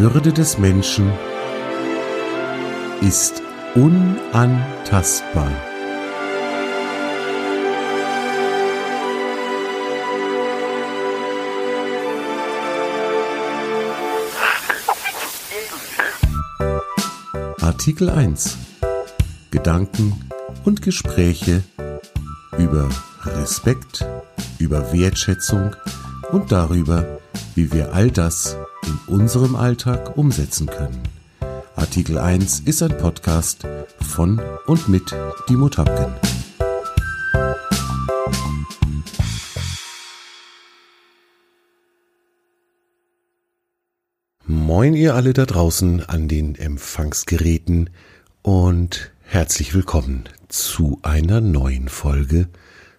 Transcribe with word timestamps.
Würde 0.00 0.32
des 0.32 0.58
Menschen 0.58 1.10
ist 3.00 3.42
unantastbar. 3.74 5.50
Artikel 17.60 18.08
1 18.08 18.56
Gedanken 19.50 20.30
und 20.64 20.80
Gespräche 20.80 21.64
über 22.56 22.88
Respekt, 23.24 24.06
über 24.60 24.92
Wertschätzung 24.92 25.74
und 26.30 26.52
darüber, 26.52 27.18
wie 27.56 27.72
wir 27.72 27.92
all 27.92 28.12
das 28.12 28.56
in 28.88 28.98
unserem 29.06 29.54
Alltag 29.54 30.16
umsetzen 30.16 30.66
können. 30.66 31.02
Artikel 31.76 32.16
1 32.16 32.60
ist 32.60 32.82
ein 32.82 32.96
Podcast 32.96 33.66
von 34.00 34.40
und 34.66 34.88
mit 34.88 35.14
Dimo 35.48 35.68
Tapken. 35.68 36.14
Moin 44.46 44.94
ihr 44.94 45.14
alle 45.14 45.34
da 45.34 45.44
draußen 45.44 46.08
an 46.08 46.28
den 46.28 46.54
Empfangsgeräten 46.54 47.90
und 48.40 49.12
herzlich 49.22 49.74
willkommen 49.74 50.24
zu 50.48 50.98
einer 51.02 51.42
neuen 51.42 51.88
Folge 51.88 52.48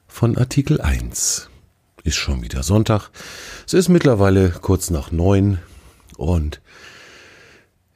von 0.07 0.37
Artikel 0.37 0.81
1. 0.81 1.49
Ist 2.03 2.15
schon 2.15 2.43
wieder 2.43 2.61
Sonntag. 2.61 3.09
Es 3.65 3.73
ist 3.73 3.89
mittlerweile 3.89 4.51
kurz 4.51 4.91
nach 4.91 5.11
neun 5.11 5.57
und 6.19 6.61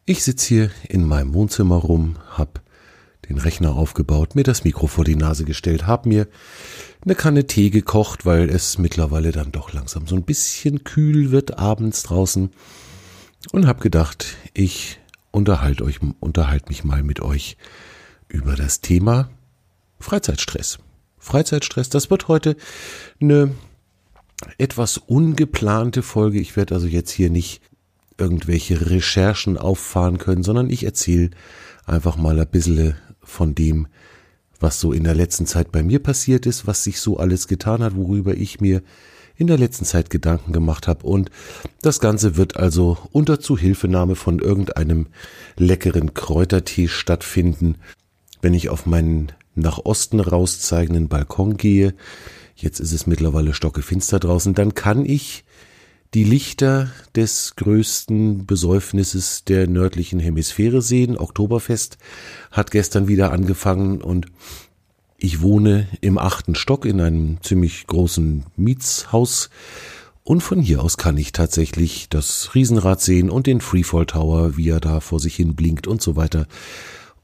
ich 0.05 0.23
sitze 0.23 0.47
hier 0.47 0.71
in 0.89 1.07
meinem 1.07 1.33
Wohnzimmer 1.33 1.77
rum, 1.77 2.17
hab 2.35 2.61
den 3.29 3.37
Rechner 3.37 3.75
aufgebaut, 3.75 4.35
mir 4.35 4.43
das 4.43 4.63
Mikro 4.63 4.87
vor 4.87 5.05
die 5.05 5.15
Nase 5.15 5.45
gestellt, 5.45 5.87
hab 5.87 6.05
mir 6.05 6.27
eine 7.03 7.15
Kanne 7.15 7.47
Tee 7.47 7.69
gekocht, 7.69 8.25
weil 8.25 8.49
es 8.49 8.77
mittlerweile 8.77 9.31
dann 9.31 9.51
doch 9.51 9.71
langsam 9.71 10.07
so 10.07 10.15
ein 10.15 10.23
bisschen 10.23 10.83
kühl 10.83 11.31
wird 11.31 11.57
abends 11.57 12.03
draußen 12.03 12.51
und 13.51 13.67
hab 13.67 13.79
gedacht, 13.81 14.37
ich 14.53 14.99
unterhalte 15.31 15.83
euch, 15.85 15.99
unterhalte 16.19 16.69
mich 16.69 16.83
mal 16.83 17.03
mit 17.03 17.21
euch 17.21 17.57
über 18.27 18.55
das 18.55 18.81
Thema 18.81 19.29
Freizeitstress. 19.99 20.79
Freizeitstress, 21.17 21.89
das 21.89 22.09
wird 22.09 22.27
heute 22.27 22.57
eine 23.21 23.51
etwas 24.57 24.97
ungeplante 24.97 26.01
Folge. 26.01 26.39
Ich 26.39 26.57
werde 26.57 26.75
also 26.75 26.87
jetzt 26.87 27.11
hier 27.11 27.29
nicht 27.29 27.61
irgendwelche 28.17 28.89
Recherchen 28.89 29.57
auffahren 29.57 30.17
können, 30.17 30.43
sondern 30.43 30.69
ich 30.69 30.83
erzähle 30.83 31.31
einfach 31.85 32.17
mal 32.17 32.39
ein 32.39 32.47
bisschen 32.47 32.95
von 33.21 33.55
dem, 33.55 33.87
was 34.59 34.79
so 34.79 34.93
in 34.93 35.03
der 35.03 35.15
letzten 35.15 35.45
Zeit 35.45 35.71
bei 35.71 35.83
mir 35.83 35.99
passiert 35.99 36.45
ist, 36.45 36.67
was 36.67 36.83
sich 36.83 36.99
so 36.99 37.17
alles 37.17 37.47
getan 37.47 37.83
hat, 37.83 37.95
worüber 37.95 38.35
ich 38.35 38.61
mir 38.61 38.81
in 39.35 39.47
der 39.47 39.57
letzten 39.57 39.85
Zeit 39.85 40.09
Gedanken 40.09 40.53
gemacht 40.53 40.87
habe. 40.87 41.05
Und 41.05 41.29
das 41.81 41.99
Ganze 41.99 42.37
wird 42.37 42.57
also 42.57 42.97
unter 43.11 43.39
Zuhilfenahme 43.39 44.15
von 44.15 44.39
irgendeinem 44.39 45.07
leckeren 45.57 46.13
Kräutertee 46.13 46.87
stattfinden. 46.87 47.77
Wenn 48.41 48.53
ich 48.53 48.69
auf 48.69 48.85
meinen 48.85 49.31
nach 49.55 49.79
Osten 49.79 50.19
rauszeigenden 50.19 51.07
Balkon 51.09 51.57
gehe, 51.57 51.93
jetzt 52.55 52.79
ist 52.79 52.91
es 52.91 53.07
mittlerweile 53.07 53.53
stockefinster 53.53 54.19
draußen, 54.19 54.53
dann 54.53 54.73
kann 54.75 55.05
ich 55.05 55.43
die 56.13 56.23
Lichter 56.23 56.91
des 57.15 57.55
größten 57.55 58.45
Besäufnisses 58.45 59.43
der 59.45 59.67
nördlichen 59.67 60.19
Hemisphäre 60.19 60.81
sehen. 60.81 61.17
Oktoberfest 61.17 61.97
hat 62.51 62.71
gestern 62.71 63.07
wieder 63.07 63.31
angefangen 63.31 64.01
und 64.01 64.27
ich 65.17 65.41
wohne 65.41 65.87
im 66.01 66.17
achten 66.17 66.53
Stock 66.53 66.85
in 66.85 67.01
einem 67.01 67.41
ziemlich 67.41 67.87
großen 67.87 68.45
Mietshaus 68.55 69.49
und 70.23 70.41
von 70.41 70.61
hier 70.61 70.81
aus 70.81 70.97
kann 70.97 71.17
ich 71.17 71.33
tatsächlich 71.33 72.07
das 72.09 72.55
Riesenrad 72.55 73.01
sehen 73.01 73.29
und 73.29 73.45
den 73.45 73.59
Freefall 73.59 74.05
Tower, 74.05 74.55
wie 74.55 74.69
er 74.69 74.79
da 74.79 75.01
vor 75.01 75.19
sich 75.19 75.35
hin 75.35 75.55
blinkt 75.55 75.85
und 75.85 76.01
so 76.01 76.15
weiter. 76.15 76.47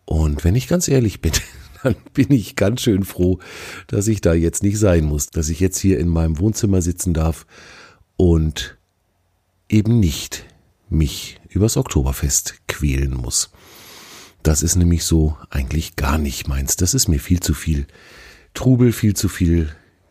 Und 0.06 0.44
wenn 0.44 0.56
ich 0.56 0.68
ganz 0.68 0.88
ehrlich 0.88 1.22
bin, 1.22 1.32
dann 1.84 1.96
bin 2.14 2.32
ich 2.32 2.56
ganz 2.58 2.82
schön 2.82 3.04
froh, 3.04 3.40
dass 3.88 4.08
ich 4.08 4.20
da 4.20 4.34
jetzt 4.34 4.64
nicht 4.64 4.80
sein 4.80 5.06
muss, 5.06 5.28
dass 5.28 5.50
ich 5.50 5.62
jetzt 5.62 5.78
hier 5.78 6.00
in 6.00 6.10
meinem 6.10 6.40
Wohnzimmer 6.40 6.82
sitzen 6.82 7.14
darf 7.14 7.46
und 8.18 8.79
eben 9.70 10.00
nicht 10.00 10.46
mich 10.90 11.40
übers 11.50 11.78
Oktoberfest 11.78 12.56
quälen 12.68 13.14
muss. 13.14 13.52
Das 14.44 14.64
ist 14.64 14.76
nämlich 14.76 15.04
so 15.04 15.38
eigentlich 15.50 15.96
gar 15.96 16.18
nicht 16.18 16.48
meins. 16.48 16.76
Das 16.76 16.94
ist 16.94 17.08
mir 17.08 17.20
viel 17.20 17.40
zu 17.40 17.54
viel 17.54 17.86
Trubel, 18.54 18.92
viel 18.92 19.16
zu 19.16 19.30
viel 19.30 19.70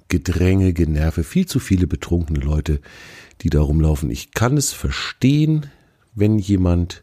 Gedränge, 0.08 0.72
Generve, 0.72 1.24
viel 1.24 1.46
zu 1.46 1.60
viele 1.60 1.86
betrunkene 1.86 2.40
Leute, 2.40 2.80
die 3.42 3.50
da 3.50 3.60
rumlaufen. 3.60 4.10
Ich 4.10 4.32
kann 4.32 4.56
es 4.56 4.72
verstehen, 4.72 5.66
wenn 6.14 6.38
jemand 6.38 7.02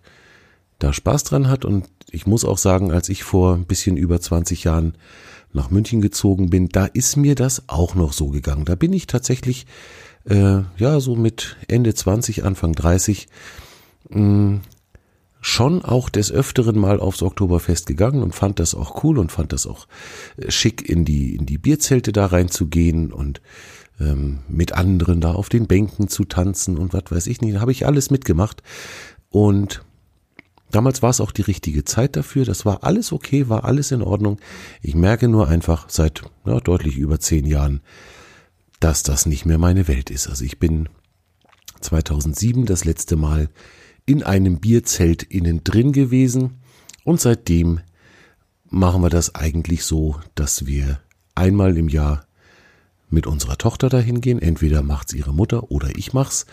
da 0.80 0.92
Spaß 0.94 1.24
dran 1.24 1.48
hat 1.48 1.66
und 1.66 1.86
ich 2.12 2.26
muss 2.28 2.46
auch 2.46 2.58
sagen, 2.58 2.92
als 2.92 3.10
ich 3.10 3.24
vor 3.24 3.56
ein 3.56 3.66
bisschen 3.66 3.98
über 3.98 4.20
20 4.20 4.64
Jahren 4.64 4.98
nach 5.54 5.72
München 5.72 6.02
gezogen 6.02 6.50
bin, 6.50 6.70
da 6.70 6.86
ist 6.86 7.16
mir 7.16 7.36
das 7.36 7.70
auch 7.70 7.96
noch 7.96 8.14
so 8.14 8.30
gegangen. 8.30 8.66
Da 8.66 8.76
bin 8.76 8.94
ich 8.94 9.08
tatsächlich, 9.08 9.66
äh, 10.26 10.62
ja, 10.78 11.00
so 11.00 11.16
mit 11.16 11.58
Ende 11.68 11.94
20, 11.94 12.44
Anfang 12.44 12.74
30, 12.74 13.28
mh, 14.10 14.20
mm, 14.20 14.62
schon 15.42 15.86
auch 15.86 16.10
des 16.10 16.32
Öfteren 16.32 16.80
mal 16.80 17.00
aufs 17.00 17.22
Oktoberfest 17.22 17.86
gegangen 17.86 18.24
und 18.24 18.34
fand 18.34 18.60
das 18.60 18.74
auch 18.74 19.04
cool 19.04 19.20
und 19.20 19.32
fand 19.32 19.54
das 19.54 19.68
auch 19.68 19.88
äh, 20.38 20.50
schick, 20.50 20.88
in 20.90 21.06
die, 21.06 21.36
in 21.36 21.46
die 21.46 21.60
Bierzelte 21.60 22.12
da 22.12 22.26
reinzugehen 22.26 23.14
und 23.14 23.42
ähm, 24.00 24.40
mit 24.48 24.74
anderen 24.74 25.22
da 25.22 25.34
auf 25.34 25.50
den 25.50 25.68
Bänken 25.68 26.08
zu 26.08 26.26
tanzen 26.26 26.78
und 26.78 26.94
was 26.94 27.04
weiß 27.10 27.28
ich 27.28 27.42
nicht. 27.42 27.56
Da 27.56 27.62
habe 27.62 27.72
ich 27.72 27.86
alles 27.86 28.10
mitgemacht. 28.10 28.64
Und 29.30 29.84
Damals 30.72 31.02
war 31.02 31.10
es 31.10 31.22
auch 31.22 31.32
die 31.32 31.44
richtige 31.44 31.86
Zeit 31.86 32.18
dafür. 32.18 32.44
Das 32.44 32.66
war 32.66 32.84
alles 32.84 33.14
okay, 33.14 33.48
war 33.48 33.64
alles 33.64 33.92
in 33.92 34.02
Ordnung. 34.02 34.40
Ich 34.82 34.94
merke 34.94 35.30
nur 35.30 35.48
einfach 35.48 35.90
seit 35.90 36.24
ja, 36.46 36.60
deutlich 36.60 36.98
über 36.98 37.20
zehn 37.20 37.46
Jahren, 37.46 37.82
dass 38.80 39.04
das 39.04 39.26
nicht 39.26 39.46
mehr 39.46 39.58
meine 39.58 39.88
Welt 39.88 40.10
ist. 40.10 40.28
Also 40.28 40.44
ich 40.44 40.60
bin 40.60 40.90
2007 41.82 42.66
das 42.66 42.86
letzte 42.86 43.16
Mal 43.16 43.50
in 44.06 44.24
einem 44.24 44.60
Bierzelt 44.60 45.24
innen 45.24 45.64
drin 45.64 45.92
gewesen 45.92 46.62
und 47.04 47.20
seitdem 47.22 47.80
machen 48.70 49.02
wir 49.02 49.10
das 49.10 49.36
eigentlich 49.36 49.84
so, 49.84 50.20
dass 50.36 50.66
wir 50.66 51.00
einmal 51.34 51.78
im 51.78 51.90
Jahr 51.90 52.26
mit 53.10 53.28
unserer 53.28 53.58
Tochter 53.58 53.90
dahin 53.90 54.22
gehen. 54.22 54.42
Entweder 54.42 54.82
macht's 54.82 55.14
ihre 55.14 55.34
Mutter 55.34 55.72
oder 55.72 55.96
ich 55.96 56.14
mach's, 56.14 56.46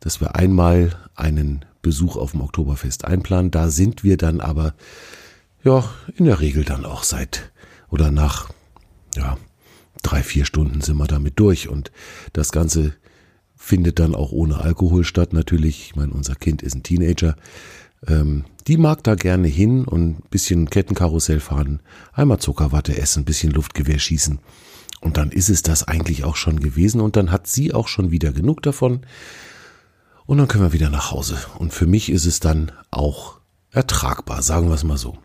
dass 0.00 0.20
wir 0.20 0.36
einmal 0.36 0.96
einen 1.14 1.64
Besuch 1.82 2.16
auf 2.16 2.32
dem 2.32 2.42
Oktoberfest 2.42 3.04
einplanen. 3.04 3.50
Da 3.50 3.68
sind 3.68 4.04
wir 4.04 4.16
dann 4.16 4.40
aber, 4.40 4.74
ja, 5.62 5.88
in 6.16 6.26
der 6.26 6.40
Regel 6.40 6.64
dann 6.64 6.84
auch 6.84 7.02
seit 7.02 7.52
oder 7.88 8.10
nach, 8.10 8.50
ja, 9.16 9.36
drei, 10.02 10.22
vier 10.22 10.44
Stunden 10.44 10.80
sind 10.80 10.96
wir 10.96 11.06
damit 11.06 11.38
durch 11.38 11.68
und 11.68 11.90
das 12.32 12.52
Ganze 12.52 12.94
findet 13.56 13.98
dann 13.98 14.14
auch 14.14 14.32
ohne 14.32 14.58
Alkohol 14.58 15.04
statt. 15.04 15.32
Natürlich, 15.32 15.86
ich 15.86 15.96
meine, 15.96 16.12
unser 16.12 16.34
Kind 16.34 16.62
ist 16.62 16.74
ein 16.74 16.82
Teenager. 16.82 17.36
Ähm, 18.06 18.44
die 18.66 18.76
mag 18.76 19.02
da 19.04 19.14
gerne 19.14 19.48
hin 19.48 19.84
und 19.84 20.18
ein 20.18 20.22
bisschen 20.30 20.68
Kettenkarussell 20.68 21.40
fahren, 21.40 21.80
einmal 22.12 22.38
Zuckerwatte 22.38 22.96
essen, 22.96 23.22
ein 23.22 23.24
bisschen 23.24 23.52
Luftgewehr 23.52 23.98
schießen. 23.98 24.38
Und 25.00 25.16
dann 25.16 25.30
ist 25.30 25.50
es 25.50 25.62
das 25.62 25.86
eigentlich 25.86 26.24
auch 26.24 26.36
schon 26.36 26.60
gewesen 26.60 27.00
und 27.00 27.16
dann 27.16 27.30
hat 27.30 27.46
sie 27.46 27.74
auch 27.74 27.88
schon 27.88 28.10
wieder 28.10 28.32
genug 28.32 28.62
davon. 28.62 29.00
Und 30.26 30.38
dann 30.38 30.48
können 30.48 30.64
wir 30.64 30.72
wieder 30.72 30.88
nach 30.88 31.10
Hause. 31.10 31.36
Und 31.58 31.74
für 31.74 31.86
mich 31.86 32.10
ist 32.10 32.24
es 32.24 32.40
dann 32.40 32.72
auch 32.90 33.38
ertragbar, 33.70 34.42
sagen 34.42 34.68
wir 34.68 34.74
es 34.74 34.84
mal 34.84 34.96
so. 34.96 35.18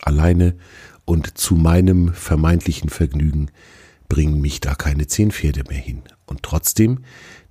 Alleine 0.00 0.56
und 1.04 1.38
zu 1.38 1.54
meinem 1.54 2.12
vermeintlichen 2.12 2.88
Vergnügen 2.88 3.50
bringen 4.08 4.40
mich 4.40 4.60
da 4.60 4.74
keine 4.74 5.06
zehn 5.06 5.30
Pferde 5.30 5.64
mehr 5.68 5.78
hin. 5.78 6.02
Und 6.26 6.42
trotzdem 6.42 7.00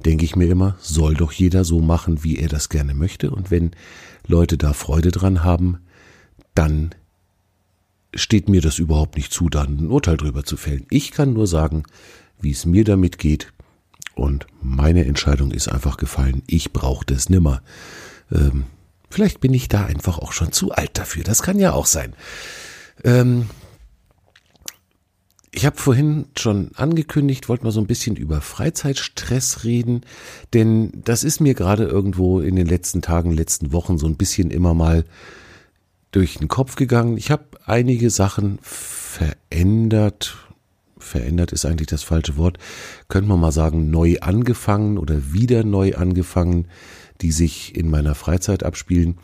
denke 0.06 0.26
ich 0.26 0.36
mir 0.36 0.50
immer, 0.50 0.76
soll 0.80 1.16
doch 1.16 1.32
jeder 1.32 1.64
so 1.64 1.80
machen, 1.80 2.24
wie 2.24 2.38
er 2.38 2.50
das 2.50 2.70
gerne 2.70 2.94
möchte. 2.94 3.32
Und 3.32 3.52
wenn 3.52 3.72
Leute 4.28 4.58
da 4.58 4.74
Freude 4.74 5.12
dran 5.12 5.44
haben, 5.44 5.80
dann 6.56 6.94
steht 8.14 8.50
mir 8.50 8.62
das 8.62 8.80
überhaupt 8.80 9.16
nicht 9.16 9.32
zu, 9.32 9.50
dann 9.50 9.78
ein 9.78 9.88
Urteil 9.88 10.18
drüber 10.18 10.44
zu 10.44 10.58
fällen. 10.58 10.86
Ich 10.90 11.12
kann 11.12 11.34
nur 11.34 11.48
sagen, 11.48 11.84
wie 12.40 12.52
es 12.52 12.66
mir 12.66 12.84
damit 12.84 13.18
geht 13.18 13.54
und 14.16 14.48
meine 14.62 15.06
Entscheidung 15.06 15.52
ist 15.52 15.68
einfach 15.68 15.98
gefallen, 15.98 16.44
ich 16.48 16.74
brauche 16.74 17.06
das 17.06 17.30
nimmer. 17.30 17.62
Ähm, 18.32 18.66
vielleicht 19.10 19.40
bin 19.40 19.54
ich 19.54 19.68
da 19.68 19.86
einfach 19.86 20.20
auch 20.20 20.34
schon 20.34 20.52
zu 20.52 20.72
alt 20.72 20.98
dafür. 20.98 21.24
Das 21.24 21.42
kann 21.42 21.60
ja 21.60 21.74
auch 21.74 21.86
sein. 21.86 22.14
Ähm, 23.04 23.48
Ich 25.54 25.66
habe 25.66 25.78
vorhin 25.78 26.26
schon 26.38 26.72
angekündigt, 26.76 27.50
wollte 27.50 27.66
mal 27.66 27.72
so 27.72 27.82
ein 27.82 27.88
bisschen 27.88 28.16
über 28.16 28.40
Freizeitstress 28.40 29.66
reden, 29.66 30.02
denn 30.54 30.92
das 31.04 31.26
ist 31.26 31.42
mir 31.42 31.54
gerade 31.56 31.84
irgendwo 31.84 32.40
in 32.40 32.56
den 32.56 32.68
letzten 32.68 33.02
Tagen, 33.02 33.32
letzten 33.32 33.74
Wochen 33.74 33.98
so 33.98 34.08
ein 34.08 34.16
bisschen 34.16 34.50
immer 34.50 34.74
mal 34.74 35.04
durch 36.12 36.38
den 36.38 36.48
Kopf 36.48 36.78
gegangen. 36.78 37.18
Ich 37.18 37.32
habe 37.32 37.44
einige 37.66 38.10
Sachen 38.10 38.60
verändert. 38.62 40.38
Verändert 40.98 41.52
ist 41.52 41.66
eigentlich 41.66 41.90
das 41.90 42.04
falsche 42.04 42.38
Wort. 42.38 42.58
Könnte 43.10 43.28
man 43.28 43.40
mal 43.42 43.52
sagen, 43.52 43.90
neu 43.90 44.20
angefangen 44.22 44.98
oder 44.98 45.34
wieder 45.34 45.66
neu 45.66 45.96
angefangen, 45.96 46.68
die 47.20 47.34
sich 47.34 47.76
in 47.76 47.90
meiner 47.90 48.16
Freizeit 48.16 48.64
abspielen. 48.64 49.18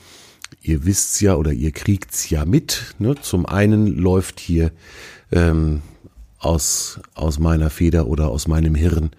Ihr 0.61 0.85
wisst's 0.85 1.19
ja 1.19 1.35
oder 1.35 1.51
ihr 1.51 1.71
kriegt's 1.71 2.29
ja 2.29 2.45
mit. 2.45 2.95
Ne? 2.99 3.15
Zum 3.21 3.45
einen 3.45 3.88
läuft 3.88 4.39
hier 4.39 4.71
ähm, 5.31 5.81
aus, 6.39 6.99
aus 7.13 7.39
meiner 7.39 7.69
Feder 7.69 8.07
oder 8.07 8.29
aus 8.29 8.47
meinem 8.47 8.75
Hirn 8.75 9.11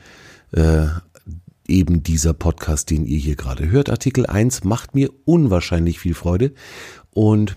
äh, 0.52 0.86
eben 1.66 2.02
dieser 2.02 2.32
Podcast, 2.32 2.90
den 2.90 3.04
ihr 3.04 3.18
hier 3.18 3.36
gerade 3.36 3.70
hört. 3.70 3.90
Artikel 3.90 4.26
1 4.26 4.64
macht 4.64 4.94
mir 4.94 5.10
unwahrscheinlich 5.24 5.98
viel 6.00 6.14
Freude 6.14 6.52
und 7.10 7.56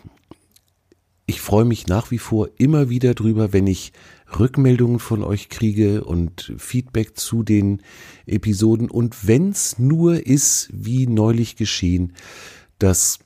ich 1.26 1.40
freue 1.40 1.64
mich 1.64 1.88
nach 1.88 2.12
wie 2.12 2.18
vor 2.18 2.50
immer 2.58 2.90
wieder 2.90 3.14
drüber, 3.14 3.54
wenn 3.54 3.66
ich 3.66 3.94
Rückmeldungen 4.38 5.00
von 5.00 5.24
euch 5.24 5.48
kriege 5.48 6.04
und 6.04 6.54
Feedback 6.58 7.18
zu 7.18 7.44
den 7.44 7.82
Episoden 8.26 8.90
und 8.90 9.28
wenn's 9.28 9.80
nur 9.80 10.26
ist, 10.26 10.70
wie 10.74 11.08
neulich 11.08 11.56
geschehen, 11.56 12.14
dass 12.80 13.20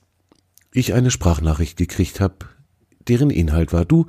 ich 0.76 0.92
eine 0.94 1.10
Sprachnachricht 1.10 1.76
gekriegt 1.76 2.20
habe, 2.20 2.36
deren 3.08 3.30
Inhalt 3.30 3.72
war, 3.72 3.84
du, 3.84 4.06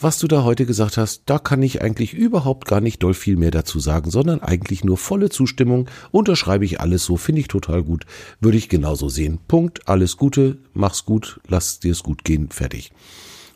was 0.00 0.18
du 0.18 0.28
da 0.28 0.44
heute 0.44 0.66
gesagt 0.66 0.96
hast, 0.96 1.22
da 1.26 1.38
kann 1.38 1.62
ich 1.62 1.82
eigentlich 1.82 2.14
überhaupt 2.14 2.66
gar 2.66 2.80
nicht 2.80 3.02
doll 3.02 3.14
viel 3.14 3.36
mehr 3.36 3.50
dazu 3.50 3.80
sagen, 3.80 4.10
sondern 4.10 4.40
eigentlich 4.40 4.84
nur 4.84 4.96
volle 4.96 5.28
Zustimmung. 5.28 5.88
Unterschreibe 6.12 6.64
ich 6.64 6.80
alles 6.80 7.04
so, 7.04 7.16
finde 7.16 7.40
ich 7.40 7.48
total 7.48 7.82
gut. 7.82 8.06
Würde 8.40 8.58
ich 8.58 8.68
genauso 8.68 9.08
sehen. 9.08 9.38
Punkt, 9.48 9.88
alles 9.88 10.16
Gute, 10.16 10.58
mach's 10.72 11.04
gut, 11.04 11.40
lass 11.48 11.80
dir's 11.80 12.02
gut 12.02 12.24
gehen, 12.24 12.50
fertig. 12.50 12.92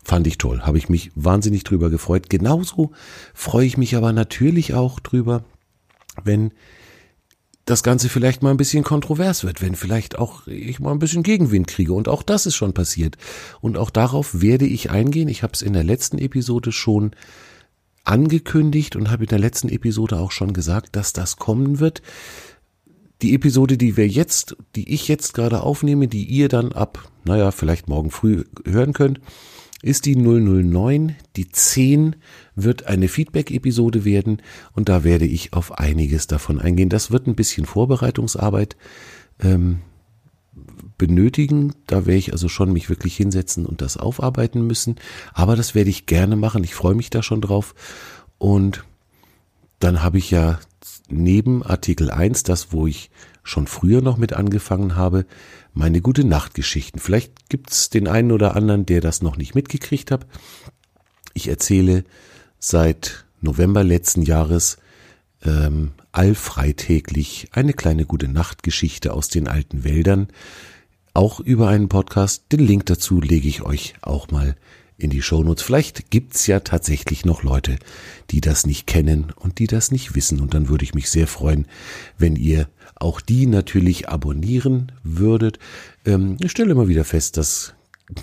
Fand 0.03 0.27
ich 0.27 0.37
toll, 0.37 0.63
habe 0.63 0.79
ich 0.79 0.89
mich 0.89 1.13
wahnsinnig 1.15 1.63
drüber 1.63 1.91
gefreut. 1.91 2.29
Genauso 2.29 2.91
freue 3.35 3.67
ich 3.67 3.77
mich 3.77 3.95
aber 3.95 4.13
natürlich 4.13 4.75
auch 4.75 4.99
drüber, 4.99 5.45
wenn 6.25 6.53
das 7.65 7.83
Ganze 7.83 8.09
vielleicht 8.09 8.43
mal 8.43 8.51
ein 8.51 8.57
bisschen 8.57 8.83
kontrovers 8.83 9.45
wird, 9.45 9.63
wenn 9.63 9.77
vielleicht 9.77 10.19
auch 10.19 10.47
ich 10.47 10.81
mal 10.81 10.91
ein 10.91 10.99
bisschen 10.99 11.23
Gegenwind 11.23 11.69
kriege. 11.69 11.93
Und 11.93 12.09
auch 12.09 12.23
das 12.23 12.47
ist 12.47 12.57
schon 12.57 12.75
passiert. 12.75 13.17
Und 13.61 13.79
auch 13.79 13.91
darauf 13.91 14.41
werde 14.41 14.67
ich 14.67 14.91
eingehen. 14.91 15.29
Ich 15.29 15.43
habe 15.43 15.53
es 15.53 15.63
in 15.63 15.73
der 15.73 15.85
letzten 15.85 16.19
Episode 16.19 16.73
schon 16.73 17.13
angekündigt 18.05 18.97
und 18.97 19.11
habe 19.11 19.25
in 19.25 19.29
der 19.29 19.39
letzten 19.39 19.69
Episode 19.69 20.19
auch 20.19 20.33
schon 20.33 20.53
gesagt, 20.53 20.97
dass 20.97 21.13
das 21.13 21.37
kommen 21.37 21.79
wird. 21.79 22.03
Die 23.23 23.35
Episode, 23.35 23.79
die 23.79 23.97
wir 23.97 24.09
jetzt, 24.09 24.57
die 24.75 24.93
ich 24.93 25.07
jetzt 25.07 25.33
gerade 25.35 25.63
aufnehme, 25.63 26.09
die 26.09 26.25
ihr 26.25 26.49
dann 26.49 26.73
ab, 26.73 27.09
naja, 27.25 27.53
vielleicht 27.53 27.89
morgen 27.89 28.11
früh 28.11 28.45
hören 28.65 28.93
könnt, 28.93 29.21
ist 29.83 30.07
die 30.07 30.17
009. 30.17 31.17
Die 31.37 31.49
10 31.49 32.17
wird 32.55 32.87
eine 32.87 33.09
Feedback-Episode 33.09 34.05
werden 34.05 34.41
und 34.73 34.89
da 34.89 35.05
werde 35.05 35.27
ich 35.27 35.53
auf 35.53 35.79
einiges 35.79 36.29
davon 36.29 36.61
eingehen. 36.61 36.89
Das 36.89 37.11
wird 37.11 37.27
ein 37.27 37.35
bisschen 37.35 37.67
Vorbereitungsarbeit 37.67 38.77
ähm, 39.41 39.81
benötigen. 40.97 41.75
Da 41.87 42.07
werde 42.07 42.19
ich 42.19 42.33
also 42.33 42.49
schon 42.49 42.73
mich 42.73 42.89
wirklich 42.89 43.17
hinsetzen 43.17 43.67
und 43.67 43.83
das 43.83 43.97
aufarbeiten 43.97 44.67
müssen. 44.67 44.97
Aber 45.35 45.57
das 45.57 45.75
werde 45.75 45.91
ich 45.91 46.07
gerne 46.07 46.37
machen. 46.37 46.63
Ich 46.63 46.75
freue 46.75 46.95
mich 46.95 47.11
da 47.11 47.23
schon 47.23 47.41
drauf. 47.41 47.75
Und 48.39 48.85
dann 49.81 50.03
habe 50.03 50.19
ich 50.19 50.31
ja 50.31 50.61
neben 51.09 51.65
Artikel 51.65 52.11
1, 52.11 52.45
das 52.45 52.73
wo 52.73 52.87
ich 52.87 53.11
schon 53.43 53.67
früher 53.67 54.01
noch 54.01 54.17
mit 54.17 54.33
angefangen 54.33 54.95
habe, 54.95 55.27
meine 55.75 56.01
gute 56.01 56.25
Nachtgeschichten. 56.25 57.01
Vielleicht 57.01 57.49
gibt's 57.49 57.91
den 57.91 58.09
einen 58.09 58.33
oder 58.33 58.57
anderen, 58.57 58.87
der 58.87 59.01
das 59.01 59.23
noch 59.23 59.37
nicht 59.37 59.55
mitgekriegt 59.55 60.11
hat. 60.11 60.27
Ich 61.35 61.49
erzähle 61.49 62.05
seit 62.59 63.25
November 63.41 63.83
letzten 63.83 64.23
Jahres 64.23 64.77
ähm, 65.45 65.93
allfreitäglich 66.13 67.49
eine 67.53 67.73
kleine 67.73 68.05
gute 68.05 68.29
Nachtgeschichte 68.29 69.13
aus 69.13 69.29
den 69.29 69.49
alten 69.49 69.83
Wäldern, 69.85 70.29
auch 71.15 71.41
über 71.41 71.69
einen 71.69 71.89
Podcast. 71.89 72.45
Den 72.53 72.61
Link 72.61 72.87
dazu 72.87 73.21
lege 73.21 73.49
ich 73.49 73.63
euch 73.63 73.95
auch 74.03 74.31
mal 74.31 74.57
in 74.99 75.11
die 75.11 75.23
Shownotes. 75.23 75.65
Vielleicht 75.65 76.11
gibt's 76.11 76.47
ja 76.47 76.61
tatsächlich 76.61 77.25
noch 77.25 77.43
Leute, 77.43 77.77
die 78.31 78.41
das 78.41 78.67
nicht 78.67 78.87
kennen 78.87 79.33
und 79.35 79.59
die 79.59 79.67
das 79.67 79.91
nicht 79.91 80.15
wissen. 80.15 80.41
Und 80.41 80.55
dann 80.55 80.69
würde 80.69 80.85
ich 80.85 80.95
mich 80.95 81.11
sehr 81.11 81.27
freuen, 81.27 81.67
wenn 82.19 82.37
ihr 82.37 82.69
auch 83.03 83.21
die 83.21 83.47
natürlich 83.47 84.09
abonnieren 84.09 84.93
würdet. 85.03 85.59
Ähm, 86.07 86.37
ich 86.41 86.51
stelle 86.51 86.73
immer 86.73 86.89
wieder 86.89 87.05
fest, 87.05 87.37
dass 87.37 87.75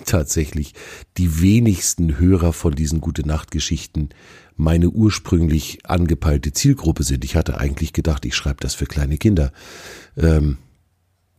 tatsächlich 0.06 0.74
die 1.18 1.42
wenigsten 1.42 2.18
Hörer 2.20 2.54
von 2.54 2.74
diesen 2.74 3.02
gute 3.02 3.28
Nacht 3.28 3.52
Geschichten 3.52 4.10
meine 4.56 4.90
ursprünglich 4.90 5.86
angepeilte 5.86 6.52
Zielgruppe 6.52 7.04
sind. 7.04 7.24
Ich 7.24 7.36
hatte 7.36 7.58
eigentlich 7.58 7.94
gedacht, 7.94 8.26
ich 8.26 8.36
schreibe 8.36 8.58
das 8.60 8.76
für 8.76 8.86
kleine 8.86 9.18
Kinder. 9.18 9.52
Ähm, 10.18 10.58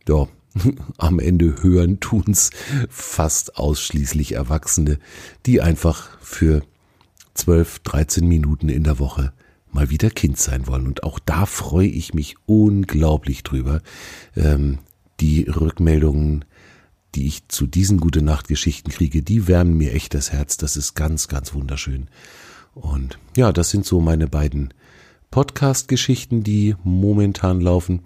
ja, 0.07 0.27
am 0.97 1.19
Ende 1.19 1.61
hören 1.61 1.99
tun's 1.99 2.49
fast 2.89 3.57
ausschließlich 3.57 4.33
Erwachsene, 4.33 4.97
die 5.45 5.61
einfach 5.61 6.09
für 6.19 6.63
12, 7.35 7.79
13 7.79 8.27
Minuten 8.27 8.69
in 8.69 8.83
der 8.83 8.99
Woche 8.99 9.33
mal 9.73 9.89
wieder 9.89 10.09
Kind 10.09 10.37
sein 10.37 10.67
wollen. 10.67 10.87
Und 10.87 11.03
auch 11.03 11.19
da 11.19 11.45
freue 11.45 11.87
ich 11.87 12.13
mich 12.13 12.35
unglaublich 12.45 13.43
drüber. 13.43 13.81
Ähm, 14.35 14.79
die 15.19 15.43
Rückmeldungen, 15.43 16.45
die 17.15 17.27
ich 17.27 17.47
zu 17.47 17.67
diesen 17.67 17.99
gute 17.99 18.21
Nacht 18.21 18.47
Geschichten 18.47 18.91
kriege, 18.91 19.21
die 19.21 19.47
wärmen 19.47 19.77
mir 19.77 19.93
echt 19.93 20.13
das 20.13 20.31
Herz. 20.31 20.57
Das 20.57 20.77
ist 20.77 20.95
ganz, 20.95 21.27
ganz 21.27 21.53
wunderschön. 21.53 22.09
Und 22.73 23.19
ja, 23.35 23.51
das 23.51 23.69
sind 23.69 23.85
so 23.85 23.99
meine 24.01 24.27
beiden 24.27 24.73
Podcast-Geschichten, 25.29 26.43
die 26.43 26.75
momentan 26.83 27.61
laufen. 27.61 28.01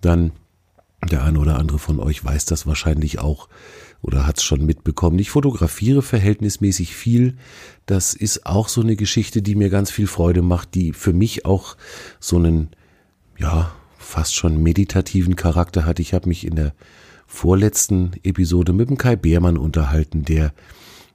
Dann 0.00 0.32
der 1.10 1.24
eine 1.24 1.38
oder 1.38 1.58
andere 1.58 1.78
von 1.78 1.98
euch 1.98 2.24
weiß 2.24 2.44
das 2.44 2.66
wahrscheinlich 2.66 3.18
auch 3.18 3.48
oder 4.02 4.26
hat 4.26 4.38
es 4.38 4.44
schon 4.44 4.66
mitbekommen. 4.66 5.18
Ich 5.18 5.30
fotografiere 5.30 6.02
verhältnismäßig 6.02 6.94
viel. 6.94 7.36
Das 7.86 8.14
ist 8.14 8.46
auch 8.46 8.68
so 8.68 8.80
eine 8.80 8.96
Geschichte, 8.96 9.42
die 9.42 9.54
mir 9.54 9.70
ganz 9.70 9.90
viel 9.90 10.08
Freude 10.08 10.42
macht, 10.42 10.74
die 10.74 10.92
für 10.92 11.12
mich 11.12 11.46
auch 11.46 11.76
so 12.20 12.36
einen, 12.36 12.70
ja, 13.38 13.72
fast 13.98 14.34
schon 14.34 14.62
meditativen 14.62 15.36
Charakter 15.36 15.86
hat. 15.86 16.00
Ich 16.00 16.12
habe 16.12 16.28
mich 16.28 16.44
in 16.44 16.56
der 16.56 16.74
vorletzten 17.26 18.12
Episode 18.24 18.72
mit 18.72 18.90
dem 18.90 18.98
Kai 18.98 19.16
Beermann 19.16 19.56
unterhalten, 19.56 20.24
der 20.24 20.52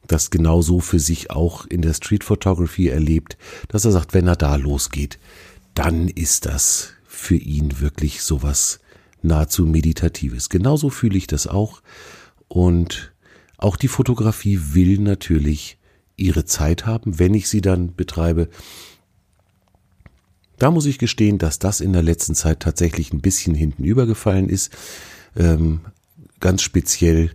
das 0.07 0.29
genauso 0.29 0.79
für 0.79 0.99
sich 0.99 1.29
auch 1.29 1.65
in 1.65 1.81
der 1.81 1.93
Street 1.93 2.23
Photography 2.23 2.87
erlebt, 2.87 3.37
dass 3.67 3.83
er 3.83 3.91
sagt, 3.91 4.13
wenn 4.13 4.27
er 4.27 4.37
da 4.37 4.55
losgeht, 4.55 5.19
dann 5.75 6.07
ist 6.07 6.45
das 6.45 6.93
für 7.05 7.35
ihn 7.35 7.81
wirklich 7.81 8.21
sowas 8.21 8.79
nahezu 9.21 9.65
meditatives. 9.65 10.49
Genauso 10.49 10.89
fühle 10.89 11.17
ich 11.17 11.27
das 11.27 11.45
auch. 11.45 11.81
Und 12.47 13.13
auch 13.57 13.75
die 13.75 13.87
Fotografie 13.87 14.59
will 14.73 14.99
natürlich 14.99 15.77
ihre 16.15 16.45
Zeit 16.45 16.85
haben, 16.85 17.19
wenn 17.19 17.33
ich 17.33 17.47
sie 17.47 17.61
dann 17.61 17.95
betreibe. 17.95 18.49
Da 20.57 20.71
muss 20.71 20.85
ich 20.85 20.97
gestehen, 20.97 21.37
dass 21.37 21.59
das 21.59 21.81
in 21.81 21.93
der 21.93 22.01
letzten 22.01 22.33
Zeit 22.33 22.59
tatsächlich 22.59 23.13
ein 23.13 23.21
bisschen 23.21 23.53
hinten 23.53 23.83
übergefallen 23.83 24.49
ist. 24.49 24.75
Ähm, 25.35 25.81
ganz 26.39 26.63
speziell 26.63 27.31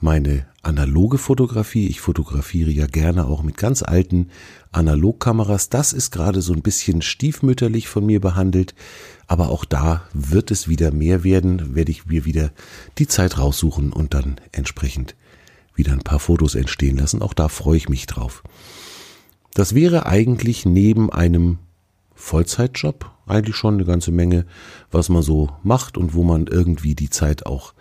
meine 0.00 0.46
analoge 0.62 1.18
Fotografie. 1.18 1.88
Ich 1.88 2.00
fotografiere 2.00 2.70
ja 2.70 2.86
gerne 2.86 3.26
auch 3.26 3.42
mit 3.42 3.56
ganz 3.56 3.82
alten 3.82 4.30
Analogkameras. 4.72 5.68
Das 5.68 5.92
ist 5.92 6.10
gerade 6.10 6.42
so 6.42 6.52
ein 6.52 6.62
bisschen 6.62 7.02
stiefmütterlich 7.02 7.88
von 7.88 8.04
mir 8.04 8.20
behandelt. 8.20 8.74
Aber 9.26 9.50
auch 9.50 9.64
da 9.64 10.02
wird 10.12 10.50
es 10.50 10.68
wieder 10.68 10.90
mehr 10.90 11.24
werden, 11.24 11.74
werde 11.74 11.90
ich 11.90 12.06
mir 12.06 12.24
wieder 12.24 12.50
die 12.98 13.06
Zeit 13.06 13.38
raussuchen 13.38 13.92
und 13.92 14.14
dann 14.14 14.40
entsprechend 14.50 15.14
wieder 15.74 15.92
ein 15.92 16.00
paar 16.00 16.18
Fotos 16.18 16.54
entstehen 16.54 16.98
lassen. 16.98 17.22
Auch 17.22 17.34
da 17.34 17.48
freue 17.48 17.76
ich 17.76 17.88
mich 17.88 18.06
drauf. 18.06 18.42
Das 19.54 19.74
wäre 19.74 20.06
eigentlich 20.06 20.64
neben 20.66 21.10
einem 21.12 21.58
Vollzeitjob 22.14 23.10
eigentlich 23.26 23.56
schon 23.56 23.74
eine 23.74 23.84
ganze 23.84 24.10
Menge, 24.10 24.46
was 24.90 25.08
man 25.08 25.22
so 25.22 25.50
macht 25.62 25.96
und 25.96 26.14
wo 26.14 26.22
man 26.24 26.46
irgendwie 26.46 26.94
die 26.94 27.10
Zeit 27.10 27.46
auch 27.46 27.74